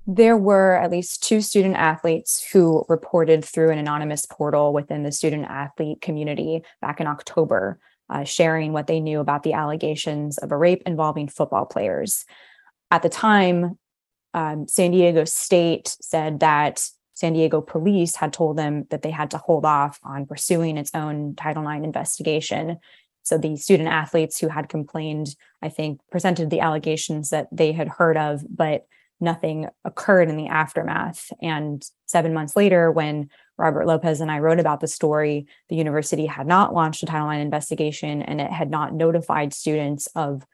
There 0.09 0.37
were 0.37 0.75
at 0.75 0.91
least 0.91 1.23
two 1.23 1.41
student 1.41 1.75
athletes 1.75 2.45
who 2.51 2.85
reported 2.87 3.43
through 3.43 3.71
an 3.71 3.77
anonymous 3.77 4.25
portal 4.25 4.71
within 4.71 5.03
the 5.03 5.11
student 5.11 5.45
athlete 5.49 5.99
community 6.01 6.63
back 6.81 7.01
in 7.01 7.07
October, 7.07 7.77
uh, 8.09 8.23
sharing 8.23 8.71
what 8.71 8.87
they 8.87 9.01
knew 9.01 9.19
about 9.19 9.43
the 9.43 9.51
allegations 9.51 10.37
of 10.37 10.53
a 10.53 10.57
rape 10.57 10.81
involving 10.85 11.27
football 11.27 11.65
players. 11.65 12.23
At 12.89 13.01
the 13.01 13.09
time, 13.09 13.77
um, 14.37 14.67
San 14.67 14.91
Diego 14.91 15.25
State 15.25 15.97
said 15.99 16.41
that 16.41 16.87
San 17.15 17.33
Diego 17.33 17.59
police 17.59 18.15
had 18.15 18.31
told 18.31 18.55
them 18.55 18.85
that 18.91 19.01
they 19.01 19.09
had 19.09 19.31
to 19.31 19.39
hold 19.39 19.65
off 19.65 19.99
on 20.03 20.27
pursuing 20.27 20.77
its 20.77 20.91
own 20.93 21.33
Title 21.33 21.67
IX 21.67 21.83
investigation. 21.83 22.77
So 23.23 23.39
the 23.39 23.55
student 23.55 23.89
athletes 23.89 24.37
who 24.39 24.47
had 24.47 24.69
complained, 24.69 25.35
I 25.63 25.69
think, 25.69 26.01
presented 26.11 26.51
the 26.51 26.59
allegations 26.59 27.31
that 27.31 27.47
they 27.51 27.71
had 27.71 27.87
heard 27.87 28.15
of, 28.15 28.43
but 28.47 28.85
nothing 29.19 29.69
occurred 29.83 30.29
in 30.29 30.37
the 30.37 30.49
aftermath. 30.49 31.31
And 31.41 31.83
seven 32.05 32.31
months 32.31 32.55
later, 32.55 32.91
when 32.91 33.31
Robert 33.57 33.87
Lopez 33.87 34.21
and 34.21 34.29
I 34.29 34.37
wrote 34.37 34.59
about 34.59 34.81
the 34.81 34.87
story, 34.87 35.47
the 35.69 35.75
university 35.75 36.27
had 36.27 36.45
not 36.45 36.75
launched 36.75 37.01
a 37.01 37.07
Title 37.07 37.31
IX 37.31 37.41
investigation 37.41 38.21
and 38.21 38.39
it 38.39 38.51
had 38.51 38.69
not 38.69 38.93
notified 38.93 39.51
students 39.51 40.05
of 40.13 40.45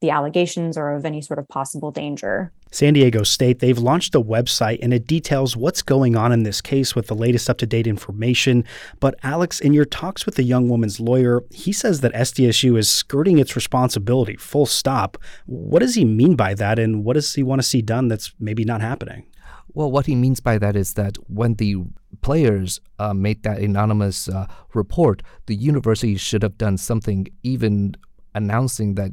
the 0.00 0.10
allegations 0.10 0.78
or 0.78 0.94
of 0.94 1.04
any 1.04 1.20
sort 1.20 1.38
of 1.38 1.46
possible 1.48 1.90
danger. 1.90 2.52
San 2.72 2.94
Diego 2.94 3.22
State, 3.22 3.58
they've 3.58 3.78
launched 3.78 4.14
a 4.14 4.20
website 4.20 4.78
and 4.80 4.94
it 4.94 5.06
details 5.06 5.56
what's 5.56 5.82
going 5.82 6.16
on 6.16 6.32
in 6.32 6.44
this 6.44 6.60
case 6.60 6.94
with 6.94 7.08
the 7.08 7.14
latest 7.14 7.50
up 7.50 7.58
to 7.58 7.66
date 7.66 7.86
information. 7.86 8.64
But, 9.00 9.16
Alex, 9.22 9.60
in 9.60 9.72
your 9.72 9.84
talks 9.84 10.24
with 10.24 10.36
the 10.36 10.42
young 10.42 10.68
woman's 10.68 11.00
lawyer, 11.00 11.42
he 11.50 11.72
says 11.72 12.00
that 12.00 12.14
SDSU 12.14 12.78
is 12.78 12.88
skirting 12.88 13.38
its 13.38 13.56
responsibility, 13.56 14.36
full 14.36 14.66
stop. 14.66 15.18
What 15.46 15.80
does 15.80 15.96
he 15.96 16.04
mean 16.04 16.36
by 16.36 16.54
that, 16.54 16.78
and 16.78 17.04
what 17.04 17.14
does 17.14 17.34
he 17.34 17.42
want 17.42 17.60
to 17.60 17.66
see 17.66 17.82
done 17.82 18.08
that's 18.08 18.32
maybe 18.38 18.64
not 18.64 18.80
happening? 18.80 19.26
Well, 19.72 19.90
what 19.90 20.06
he 20.06 20.14
means 20.14 20.40
by 20.40 20.58
that 20.58 20.76
is 20.76 20.94
that 20.94 21.16
when 21.28 21.54
the 21.54 21.76
players 22.22 22.80
uh, 22.98 23.14
made 23.14 23.42
that 23.42 23.58
anonymous 23.58 24.28
uh, 24.28 24.46
report, 24.74 25.22
the 25.46 25.54
university 25.54 26.16
should 26.16 26.42
have 26.42 26.58
done 26.58 26.76
something, 26.76 27.28
even 27.42 27.96
announcing 28.34 28.94
that 28.94 29.12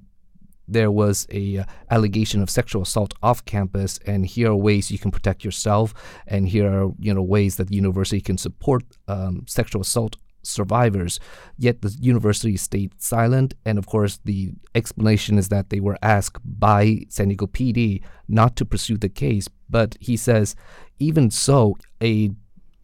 there 0.68 0.92
was 0.92 1.28
a 1.32 1.60
uh, 1.60 1.66
allegation 1.90 2.42
of 2.42 2.50
sexual 2.50 2.82
assault 2.82 3.14
off 3.24 3.44
campus 3.46 4.00
and 4.06 4.26
here 4.26 4.52
are 4.52 4.56
ways 4.56 4.92
you 4.92 5.00
can 5.00 5.12
protect 5.12 5.44
yourself 5.44 5.94
and 6.28 6.50
here 6.50 6.68
are 6.68 6.92
you 7.00 7.14
know 7.14 7.22
ways 7.22 7.56
that 7.56 7.68
the 7.68 7.76
university 7.76 8.22
can 8.22 8.38
support 8.38 8.84
um, 9.08 9.44
sexual 9.48 9.82
assault 9.82 10.18
survivors. 10.48 11.20
Yet 11.58 11.82
the 11.82 11.96
university 12.00 12.58
stayed 12.58 12.94
silent 13.02 13.54
and 13.66 13.78
of 13.78 13.86
course 13.86 14.20
the 14.24 14.54
explanation 14.74 15.38
is 15.38 15.50
that 15.50 15.70
they 15.70 15.80
were 15.80 15.98
asked 16.02 16.42
by 16.44 17.00
san 17.10 17.28
diego 17.28 17.48
pd 17.48 18.02
not 18.28 18.56
to 18.56 18.66
pursue 18.66 18.98
the 18.98 19.10
case. 19.10 19.48
But 19.70 19.98
he 20.00 20.18
says 20.18 20.56
even 21.00 21.30
so 21.32 21.78
a 22.02 22.32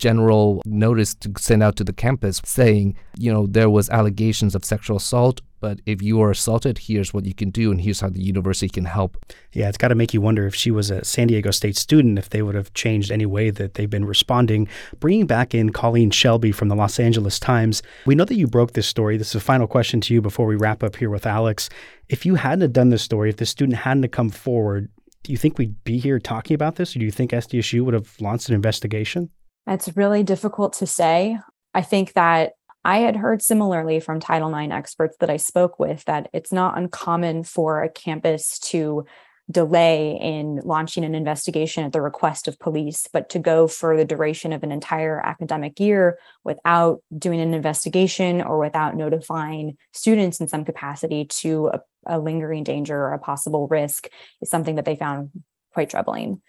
general 0.03 0.61
notice 0.65 1.15
to 1.15 1.31
send 1.37 1.63
out 1.63 1.77
to 1.77 1.83
the 1.85 1.93
campus 1.93 2.41
saying, 2.43 2.93
you 3.17 3.31
know, 3.31 3.47
there 3.47 3.69
was 3.69 3.89
allegations 3.89 4.53
of 4.53 4.65
sexual 4.65 4.97
assault, 4.97 5.39
but 5.61 5.79
if 5.85 6.01
you 6.01 6.21
are 6.21 6.31
assaulted, 6.31 6.77
here's 6.77 7.13
what 7.13 7.25
you 7.25 7.33
can 7.33 7.49
do, 7.49 7.71
and 7.71 7.79
here's 7.79 8.01
how 8.01 8.09
the 8.09 8.21
university 8.21 8.67
can 8.67 8.83
help. 8.83 9.15
Yeah, 9.53 9.69
it's 9.69 9.77
got 9.77 9.87
to 9.87 9.95
make 9.95 10.13
you 10.13 10.19
wonder 10.19 10.45
if 10.45 10.53
she 10.53 10.71
was 10.71 10.91
a 10.91 11.05
San 11.05 11.27
Diego 11.27 11.51
State 11.51 11.77
student, 11.77 12.19
if 12.19 12.29
they 12.31 12.41
would 12.41 12.53
have 12.53 12.73
changed 12.73 13.11
any 13.11 13.25
way 13.25 13.49
that 13.49 13.75
they've 13.75 13.89
been 13.89 14.03
responding. 14.03 14.67
Bringing 14.99 15.25
back 15.25 15.55
in 15.55 15.71
Colleen 15.71 16.11
Shalby 16.11 16.53
from 16.53 16.67
the 16.67 16.75
Los 16.75 16.99
Angeles 16.99 17.39
Times, 17.39 17.81
we 18.05 18.13
know 18.13 18.25
that 18.25 18.35
you 18.35 18.45
broke 18.45 18.73
this 18.73 18.87
story. 18.87 19.15
This 19.15 19.29
is 19.29 19.35
a 19.35 19.39
final 19.39 19.67
question 19.67 20.01
to 20.01 20.13
you 20.13 20.21
before 20.21 20.47
we 20.47 20.57
wrap 20.57 20.83
up 20.83 20.97
here 20.97 21.09
with 21.09 21.25
Alex. 21.25 21.69
If 22.09 22.25
you 22.25 22.35
hadn't 22.35 22.61
have 22.61 22.73
done 22.73 22.89
this 22.89 23.03
story, 23.03 23.29
if 23.29 23.37
the 23.37 23.45
student 23.45 23.77
hadn't 23.77 24.03
have 24.03 24.11
come 24.11 24.31
forward, 24.31 24.89
do 25.23 25.31
you 25.31 25.37
think 25.37 25.57
we'd 25.57 25.81
be 25.85 25.97
here 25.97 26.19
talking 26.19 26.55
about 26.55 26.75
this, 26.75 26.93
or 26.93 26.99
do 26.99 27.05
you 27.05 27.11
think 27.11 27.31
SDSU 27.31 27.85
would 27.85 27.93
have 27.93 28.19
launched 28.19 28.49
an 28.49 28.55
investigation? 28.55 29.29
It's 29.67 29.95
really 29.95 30.23
difficult 30.23 30.73
to 30.73 30.87
say. 30.87 31.37
I 31.73 31.81
think 31.81 32.13
that 32.13 32.53
I 32.85 32.99
had 32.99 33.15
heard 33.15 33.41
similarly 33.41 33.99
from 33.99 34.19
Title 34.19 34.53
IX 34.53 34.73
experts 34.73 35.15
that 35.19 35.29
I 35.29 35.37
spoke 35.37 35.79
with 35.79 36.03
that 36.05 36.29
it's 36.33 36.51
not 36.51 36.77
uncommon 36.77 37.43
for 37.43 37.81
a 37.81 37.89
campus 37.89 38.59
to 38.59 39.05
delay 39.51 40.17
in 40.21 40.61
launching 40.63 41.03
an 41.03 41.15
investigation 41.15 41.83
at 41.83 41.91
the 41.91 42.01
request 42.01 42.47
of 42.47 42.59
police, 42.59 43.07
but 43.11 43.29
to 43.29 43.39
go 43.39 43.67
for 43.67 43.97
the 43.97 44.05
duration 44.05 44.53
of 44.53 44.63
an 44.63 44.71
entire 44.71 45.19
academic 45.25 45.79
year 45.79 46.17
without 46.43 47.01
doing 47.17 47.41
an 47.41 47.53
investigation 47.53 48.41
or 48.41 48.57
without 48.57 48.95
notifying 48.95 49.77
students 49.91 50.39
in 50.39 50.47
some 50.47 50.63
capacity 50.63 51.25
to 51.25 51.67
a, 51.67 51.81
a 52.07 52.19
lingering 52.19 52.63
danger 52.63 52.97
or 52.97 53.13
a 53.13 53.19
possible 53.19 53.67
risk 53.67 54.07
is 54.41 54.49
something 54.49 54.75
that 54.75 54.85
they 54.85 54.95
found 54.95 55.29
quite 55.73 55.89
troubling. 55.89 56.41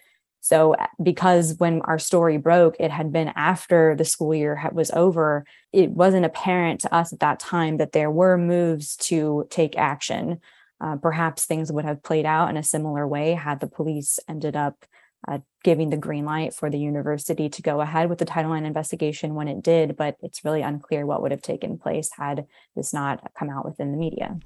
So, 0.45 0.77
because 1.03 1.55
when 1.57 1.81
our 1.87 1.99
story 1.99 2.37
broke, 2.37 2.77
it 2.79 2.91
had 2.91 3.11
been 3.11 3.33
after 3.35 3.97
the 3.97 4.05
school 4.05 4.35
year 4.35 4.69
was 4.75 4.91
over, 4.91 5.47
it 5.73 5.91
wasn't 5.93 6.27
apparent 6.27 6.83
to 6.83 6.95
us 6.95 7.15
at 7.15 7.21
that 7.21 7.41
time 7.41 7.79
that 7.79 7.93
there 7.93 8.11
were 8.11 8.37
moves 8.37 8.95
to 9.09 9.47
take 9.49 9.79
action. 9.79 10.43
Uh, 10.83 10.97
perhaps 10.97 11.47
things 11.47 11.73
would 11.73 11.87
have 11.87 12.03
played 12.03 12.27
out 12.27 12.51
in 12.51 12.59
a 12.59 12.63
similar 12.63 13.09
way 13.09 13.33
had 13.33 13.61
the 13.61 13.67
police 13.67 14.19
ended 14.29 14.55
up 14.55 14.85
uh, 15.27 15.39
giving 15.63 15.89
the 15.89 15.97
green 15.97 16.27
light 16.27 16.53
for 16.53 16.69
the 16.69 16.79
university 16.79 17.49
to 17.49 17.63
go 17.63 17.81
ahead 17.81 18.11
with 18.11 18.19
the 18.19 18.27
Title 18.27 18.53
IX 18.53 18.67
investigation 18.67 19.35
when 19.35 19.49
it 19.49 19.63
did, 19.63 19.97
but 19.97 20.19
it's 20.21 20.45
really 20.45 20.61
unclear 20.61 21.07
what 21.07 21.23
would 21.23 21.31
have 21.31 21.41
taken 21.41 21.79
place 21.79 22.11
had 22.19 22.45
this 22.77 22.93
not 22.93 23.33
come 23.33 23.49
out 23.49 23.65
within 23.65 23.93
the 23.93 23.97
media. 23.97 24.39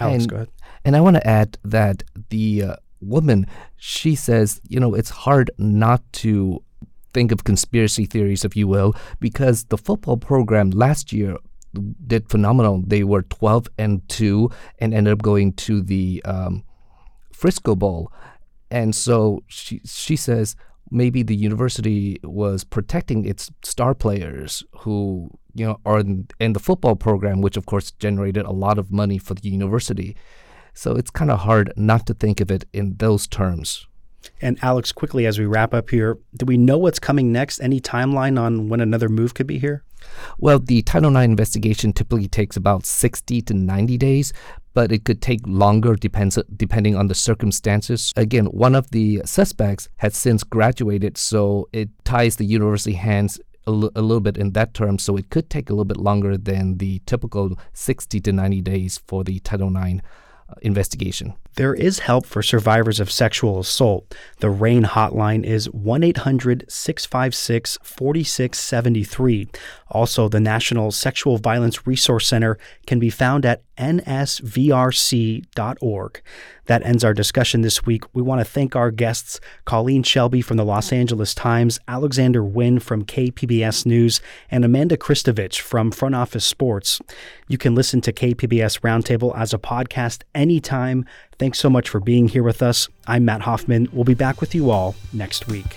Alex, 0.00 0.24
and, 0.24 0.30
go 0.30 0.36
ahead. 0.36 0.48
And 0.84 0.96
I 0.96 1.00
want 1.00 1.14
to 1.14 1.24
add 1.24 1.58
that 1.62 2.02
the 2.30 2.64
uh, 2.64 2.76
woman, 3.04 3.46
she 3.76 4.14
says, 4.14 4.60
you 4.68 4.80
know, 4.80 4.94
it's 4.94 5.10
hard 5.10 5.50
not 5.58 6.02
to 6.14 6.62
think 7.12 7.32
of 7.32 7.44
conspiracy 7.44 8.06
theories, 8.06 8.44
if 8.44 8.56
you 8.56 8.66
will, 8.66 8.94
because 9.20 9.64
the 9.64 9.78
football 9.78 10.16
program 10.16 10.70
last 10.70 11.12
year 11.12 11.36
did 12.06 12.28
phenomenal. 12.28 12.82
They 12.86 13.04
were 13.04 13.22
12 13.22 13.68
and 13.78 14.06
2 14.08 14.50
and 14.78 14.94
ended 14.94 15.12
up 15.12 15.22
going 15.22 15.52
to 15.54 15.82
the 15.82 16.22
um, 16.24 16.64
Frisco 17.32 17.74
Bowl. 17.74 18.12
And 18.70 18.94
so 18.94 19.42
she, 19.46 19.80
she 19.84 20.16
says 20.16 20.56
maybe 20.90 21.22
the 21.22 21.36
university 21.36 22.18
was 22.22 22.64
protecting 22.64 23.24
its 23.24 23.50
star 23.62 23.94
players 23.94 24.62
who, 24.78 25.30
you 25.54 25.66
know, 25.66 25.80
are 25.84 26.00
in, 26.00 26.26
in 26.40 26.52
the 26.52 26.60
football 26.60 26.96
program, 26.96 27.40
which 27.40 27.56
of 27.56 27.66
course 27.66 27.90
generated 27.92 28.44
a 28.44 28.52
lot 28.52 28.78
of 28.78 28.92
money 28.92 29.18
for 29.18 29.34
the 29.34 29.48
university. 29.48 30.16
So 30.74 30.96
it's 30.96 31.10
kind 31.10 31.30
of 31.30 31.40
hard 31.40 31.72
not 31.76 32.06
to 32.06 32.14
think 32.14 32.40
of 32.40 32.50
it 32.50 32.64
in 32.72 32.96
those 32.98 33.26
terms. 33.26 33.86
And 34.40 34.58
Alex, 34.62 34.92
quickly 34.92 35.26
as 35.26 35.38
we 35.38 35.46
wrap 35.46 35.72
up 35.72 35.90
here, 35.90 36.18
do 36.36 36.46
we 36.46 36.56
know 36.56 36.78
what's 36.78 36.98
coming 36.98 37.32
next? 37.32 37.60
Any 37.60 37.80
timeline 37.80 38.38
on 38.40 38.68
when 38.68 38.80
another 38.80 39.08
move 39.08 39.34
could 39.34 39.46
be 39.46 39.58
here? 39.58 39.84
Well, 40.38 40.58
the 40.58 40.82
Title 40.82 41.16
IX 41.16 41.24
investigation 41.24 41.92
typically 41.92 42.28
takes 42.28 42.56
about 42.56 42.84
60 42.84 43.40
to 43.42 43.54
90 43.54 43.96
days, 43.96 44.32
but 44.74 44.92
it 44.92 45.04
could 45.04 45.22
take 45.22 45.40
longer 45.46 45.94
depends, 45.94 46.38
depending 46.56 46.96
on 46.96 47.06
the 47.06 47.14
circumstances. 47.14 48.12
Again, 48.16 48.46
one 48.46 48.74
of 48.74 48.90
the 48.90 49.22
suspects 49.24 49.88
has 49.96 50.16
since 50.16 50.42
graduated, 50.42 51.16
so 51.16 51.68
it 51.72 51.88
ties 52.04 52.36
the 52.36 52.44
university 52.44 52.94
hands 52.94 53.40
a, 53.66 53.70
l- 53.70 53.90
a 53.94 54.02
little 54.02 54.20
bit 54.20 54.36
in 54.36 54.52
that 54.52 54.74
term, 54.74 54.98
so 54.98 55.16
it 55.16 55.30
could 55.30 55.48
take 55.48 55.70
a 55.70 55.72
little 55.72 55.86
bit 55.86 55.96
longer 55.96 56.36
than 56.36 56.78
the 56.78 57.00
typical 57.06 57.58
60 57.72 58.20
to 58.20 58.32
90 58.32 58.60
days 58.60 59.00
for 59.06 59.24
the 59.24 59.38
Title 59.40 59.74
IX 59.74 60.00
investigation. 60.62 61.34
There 61.56 61.74
is 61.74 62.00
help 62.00 62.26
for 62.26 62.42
survivors 62.42 62.98
of 62.98 63.10
sexual 63.10 63.60
assault. 63.60 64.14
The 64.40 64.50
RAINN 64.50 64.84
hotline 64.84 65.44
is 65.44 65.70
1 65.70 66.02
800 66.02 66.64
656 66.68 67.78
4673. 67.82 69.48
Also, 69.90 70.28
the 70.28 70.40
National 70.40 70.90
Sexual 70.90 71.38
Violence 71.38 71.86
Resource 71.86 72.26
Center 72.26 72.58
can 72.86 72.98
be 72.98 73.10
found 73.10 73.46
at 73.46 73.62
nsvrc.org. 73.78 75.42
That 76.66 76.82
ends 76.82 77.04
our 77.04 77.12
discussion 77.12 77.60
this 77.60 77.84
week. 77.84 78.04
We 78.14 78.22
want 78.22 78.40
to 78.40 78.44
thank 78.44 78.74
our 78.74 78.90
guests 78.90 79.38
Colleen 79.64 80.02
Shalby 80.02 80.42
from 80.42 80.56
the 80.56 80.64
Los 80.64 80.92
Angeles 80.92 81.34
Times, 81.34 81.78
Alexander 81.86 82.42
Nguyen 82.42 82.80
from 82.80 83.04
KPBS 83.04 83.84
News, 83.84 84.20
and 84.50 84.64
Amanda 84.64 84.96
Christovich 84.96 85.60
from 85.60 85.90
Front 85.90 86.14
Office 86.14 86.46
Sports. 86.46 87.00
You 87.48 87.58
can 87.58 87.74
listen 87.74 88.00
to 88.02 88.12
KPBS 88.12 88.80
Roundtable 88.80 89.36
as 89.36 89.52
a 89.52 89.58
podcast 89.58 90.22
anytime. 90.34 91.04
Thanks 91.38 91.58
so 91.58 91.68
much 91.68 91.88
for 91.88 92.00
being 92.00 92.28
here 92.28 92.42
with 92.42 92.62
us. 92.62 92.88
I'm 93.06 93.24
Matt 93.24 93.42
Hoffman. 93.42 93.88
We'll 93.92 94.04
be 94.04 94.14
back 94.14 94.40
with 94.40 94.54
you 94.54 94.70
all 94.70 94.94
next 95.12 95.48
week. 95.48 95.76